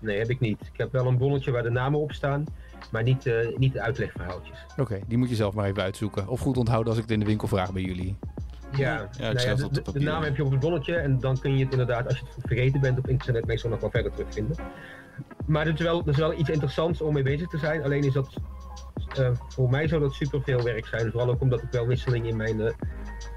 Nee, 0.00 0.18
heb 0.18 0.30
ik 0.30 0.40
niet. 0.40 0.60
Ik 0.60 0.78
heb 0.78 0.92
wel 0.92 1.06
een 1.06 1.18
bonnetje 1.18 1.50
waar 1.50 1.62
de 1.62 1.70
namen 1.70 2.00
op 2.00 2.12
staan, 2.12 2.44
maar 2.90 3.02
niet, 3.02 3.26
eh, 3.26 3.56
niet 3.56 3.72
de 3.72 3.80
uitlegverhaaltjes. 3.80 4.58
Oké, 4.76 5.00
die 5.06 5.18
moet 5.18 5.28
je 5.28 5.34
zelf 5.34 5.54
maar 5.54 5.66
even 5.66 5.82
uitzoeken. 5.82 6.28
Of 6.28 6.40
goed 6.40 6.56
onthouden 6.56 6.88
als 6.88 6.96
ik 6.96 7.02
het 7.02 7.12
in 7.12 7.20
de 7.20 7.26
winkel 7.26 7.48
vraag 7.48 7.72
bij 7.72 7.82
jullie. 7.82 8.16
Ja, 8.76 9.08
Ja, 9.18 9.28
ik 9.28 9.34
nou 9.34 9.46
ja, 9.48 9.54
de, 9.54 9.60
dat 9.60 9.64
op 9.68 9.74
de- 9.74 9.80
de 9.82 9.82
papier. 9.92 10.02
naam 10.02 10.22
heb 10.22 10.36
je 10.36 10.44
op 10.44 10.50
het 10.50 10.60
bonnetje 10.60 10.94
en 10.96 11.20
dan 11.20 11.38
kun 11.38 11.56
je 11.56 11.62
het 11.64 11.72
inderdaad, 11.72 12.06
als 12.06 12.18
je 12.18 12.24
het 12.34 12.44
vergeten 12.46 12.80
bent 12.80 12.98
op 12.98 13.08
internet, 13.08 13.46
meestal 13.46 13.70
nog 13.70 13.80
wel 13.80 13.90
verder 13.90 14.12
terugvinden. 14.12 14.56
Maar 15.46 15.66
het 15.66 15.78
is 15.78 15.84
wel, 15.84 15.98
het 15.98 16.06
is 16.06 16.16
wel 16.16 16.32
iets 16.38 16.48
interessants 16.50 17.00
om 17.00 17.12
mee 17.14 17.22
bezig 17.22 17.48
te 17.48 17.58
zijn. 17.58 17.82
Alleen 17.84 18.02
is 18.04 18.12
dat, 18.12 18.34
eh, 19.16 19.30
voor 19.48 19.70
mij 19.70 19.88
zou 19.88 20.00
dat 20.00 20.12
super 20.12 20.42
veel 20.42 20.62
werk 20.62 20.86
zijn. 20.86 21.10
Vooral 21.10 21.28
ook 21.30 21.40
omdat 21.40 21.62
ik 21.62 21.68
wel 21.70 21.86
wisseling 21.86 22.26
in 22.26 22.36
mijn, 22.36 22.60
eh, 22.60 22.72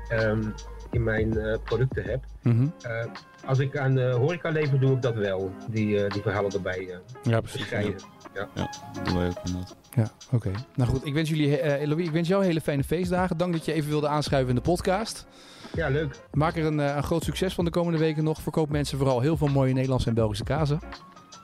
ehm, 0.09 0.41
in 0.91 1.03
mijn 1.03 1.37
eh, 1.39 1.57
producten 1.63 2.03
heb. 2.03 2.23
Eh, 2.81 3.05
als 3.45 3.59
ik 3.59 3.77
aan 3.77 3.95
de 3.95 4.09
horeca 4.09 4.49
lever, 4.49 4.79
doe 4.79 4.95
ik 4.95 5.01
dat 5.01 5.15
wel. 5.15 5.51
Die, 5.69 6.03
eh, 6.03 6.11
die 6.11 6.21
verhalen 6.21 6.51
erbij 6.51 6.79
eh, 6.89 6.97
Ja, 7.23 7.39
precies. 7.39 7.59
beschrijven. 7.59 7.95
Dat 8.33 8.81
doen 9.03 9.17
wij 9.17 9.27
ook 9.27 9.37
inderdaad. 9.45 9.75
Ja, 9.95 10.11
oké. 10.31 10.51
Nou 10.75 10.89
goed, 10.89 11.05
ik 11.05 11.13
wens 11.13 11.29
jullie, 11.29 11.57
eh 11.57 11.87
Louis, 11.87 12.05
ik 12.05 12.11
wens 12.11 12.27
jou 12.27 12.45
hele 12.45 12.61
fijne 12.61 12.83
feestdagen. 12.83 13.37
Dank 13.37 13.53
dat 13.53 13.65
je 13.65 13.73
even 13.73 13.89
wilde 13.89 14.07
aanschuiven 14.07 14.49
in 14.49 14.55
de 14.55 14.61
podcast. 14.61 15.25
Ja, 15.75 15.87
leuk. 15.89 16.15
Maak 16.33 16.55
er 16.55 16.65
een, 16.65 16.79
eh, 16.79 16.95
een 16.95 17.03
groot 17.03 17.23
succes 17.23 17.53
van 17.53 17.65
de 17.65 17.71
komende 17.71 17.99
weken 17.99 18.23
nog. 18.23 18.41
Verkoop 18.41 18.69
mensen 18.69 18.97
vooral 18.97 19.19
heel 19.19 19.37
veel 19.37 19.47
mooie 19.47 19.73
Nederlandse 19.73 20.07
en 20.07 20.13
Belgische 20.13 20.43
kazen. 20.43 20.79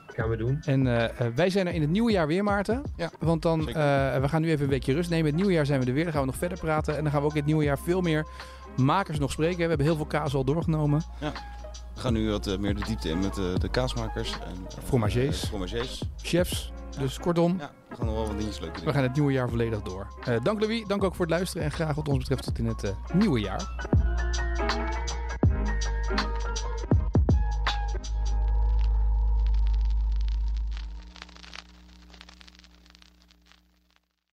Gaan 0.06 0.28
we 0.28 0.36
doen. 0.36 0.58
En 0.64 0.86
eh, 0.86 1.04
eh, 1.04 1.10
wij 1.34 1.50
zijn 1.50 1.66
er 1.66 1.74
in 1.74 1.80
het 1.80 1.90
nieuwe 1.90 2.10
jaar 2.10 2.26
weer, 2.26 2.44
Maarten. 2.44 2.82
Ja, 2.96 3.10
Want 3.18 3.42
dan, 3.42 3.68
eh, 3.68 3.74
we 4.20 4.28
gaan 4.28 4.42
nu 4.42 4.48
even 4.50 4.64
een 4.64 4.70
weekje 4.70 4.92
rust 4.94 5.10
nemen. 5.10 5.24
In 5.24 5.30
het 5.32 5.36
nieuwe 5.40 5.52
jaar 5.56 5.66
zijn 5.66 5.80
we 5.80 5.86
er 5.86 5.92
weer. 5.92 6.04
Dan 6.04 6.12
gaan 6.12 6.20
we 6.22 6.26
nog 6.26 6.36
verder 6.36 6.58
praten. 6.58 6.96
En 6.96 7.02
dan 7.02 7.12
gaan 7.12 7.20
we 7.20 7.26
ook 7.26 7.32
in 7.32 7.38
het 7.38 7.46
nieuwe 7.46 7.64
jaar 7.64 7.78
veel 7.78 8.00
meer 8.00 8.26
makers 8.78 9.18
nog 9.18 9.30
spreken. 9.32 9.58
We 9.58 9.66
hebben 9.68 9.86
heel 9.86 9.96
veel 9.96 10.06
kaas 10.06 10.34
al 10.34 10.44
doorgenomen. 10.44 11.02
We 11.94 12.04
gaan 12.04 12.12
nu 12.12 12.30
wat 12.30 12.46
eh, 12.46 12.58
meer 12.58 12.74
de 12.74 12.84
diepte 12.84 13.08
in 13.08 13.18
met 13.18 13.38
eh, 13.38 13.44
de 13.58 13.68
kaasmakers. 13.68 14.32
En, 14.32 14.66
eh, 14.68 14.84
Fromagers. 14.84 15.44
fromagers. 15.44 16.02
Chefs. 16.22 16.72
Dus 16.98 17.18
kortom, 17.18 17.56
Ja, 17.58 17.70
we 17.88 17.96
gaan 17.96 18.06
nog 18.06 18.14
wel 18.14 18.26
wat 18.26 18.36
dingetjes 18.38 18.60
leuke 18.60 18.78
we 18.78 18.84
doen. 18.84 18.94
gaan 18.94 19.02
het 19.02 19.14
nieuwe 19.14 19.32
jaar 19.32 19.48
volledig 19.48 19.82
door. 19.82 20.06
Dank 20.42 20.60
Louis, 20.60 20.84
dank 20.86 21.04
ook 21.04 21.14
voor 21.14 21.24
het 21.26 21.34
luisteren. 21.34 21.64
En 21.64 21.70
graag 21.72 21.94
wat 21.94 22.08
ons 22.08 22.18
betreft 22.18 22.42
tot 22.42 22.58
in 22.58 22.66
het 22.66 22.94
nieuwe 23.12 23.40
jaar. 23.40 23.88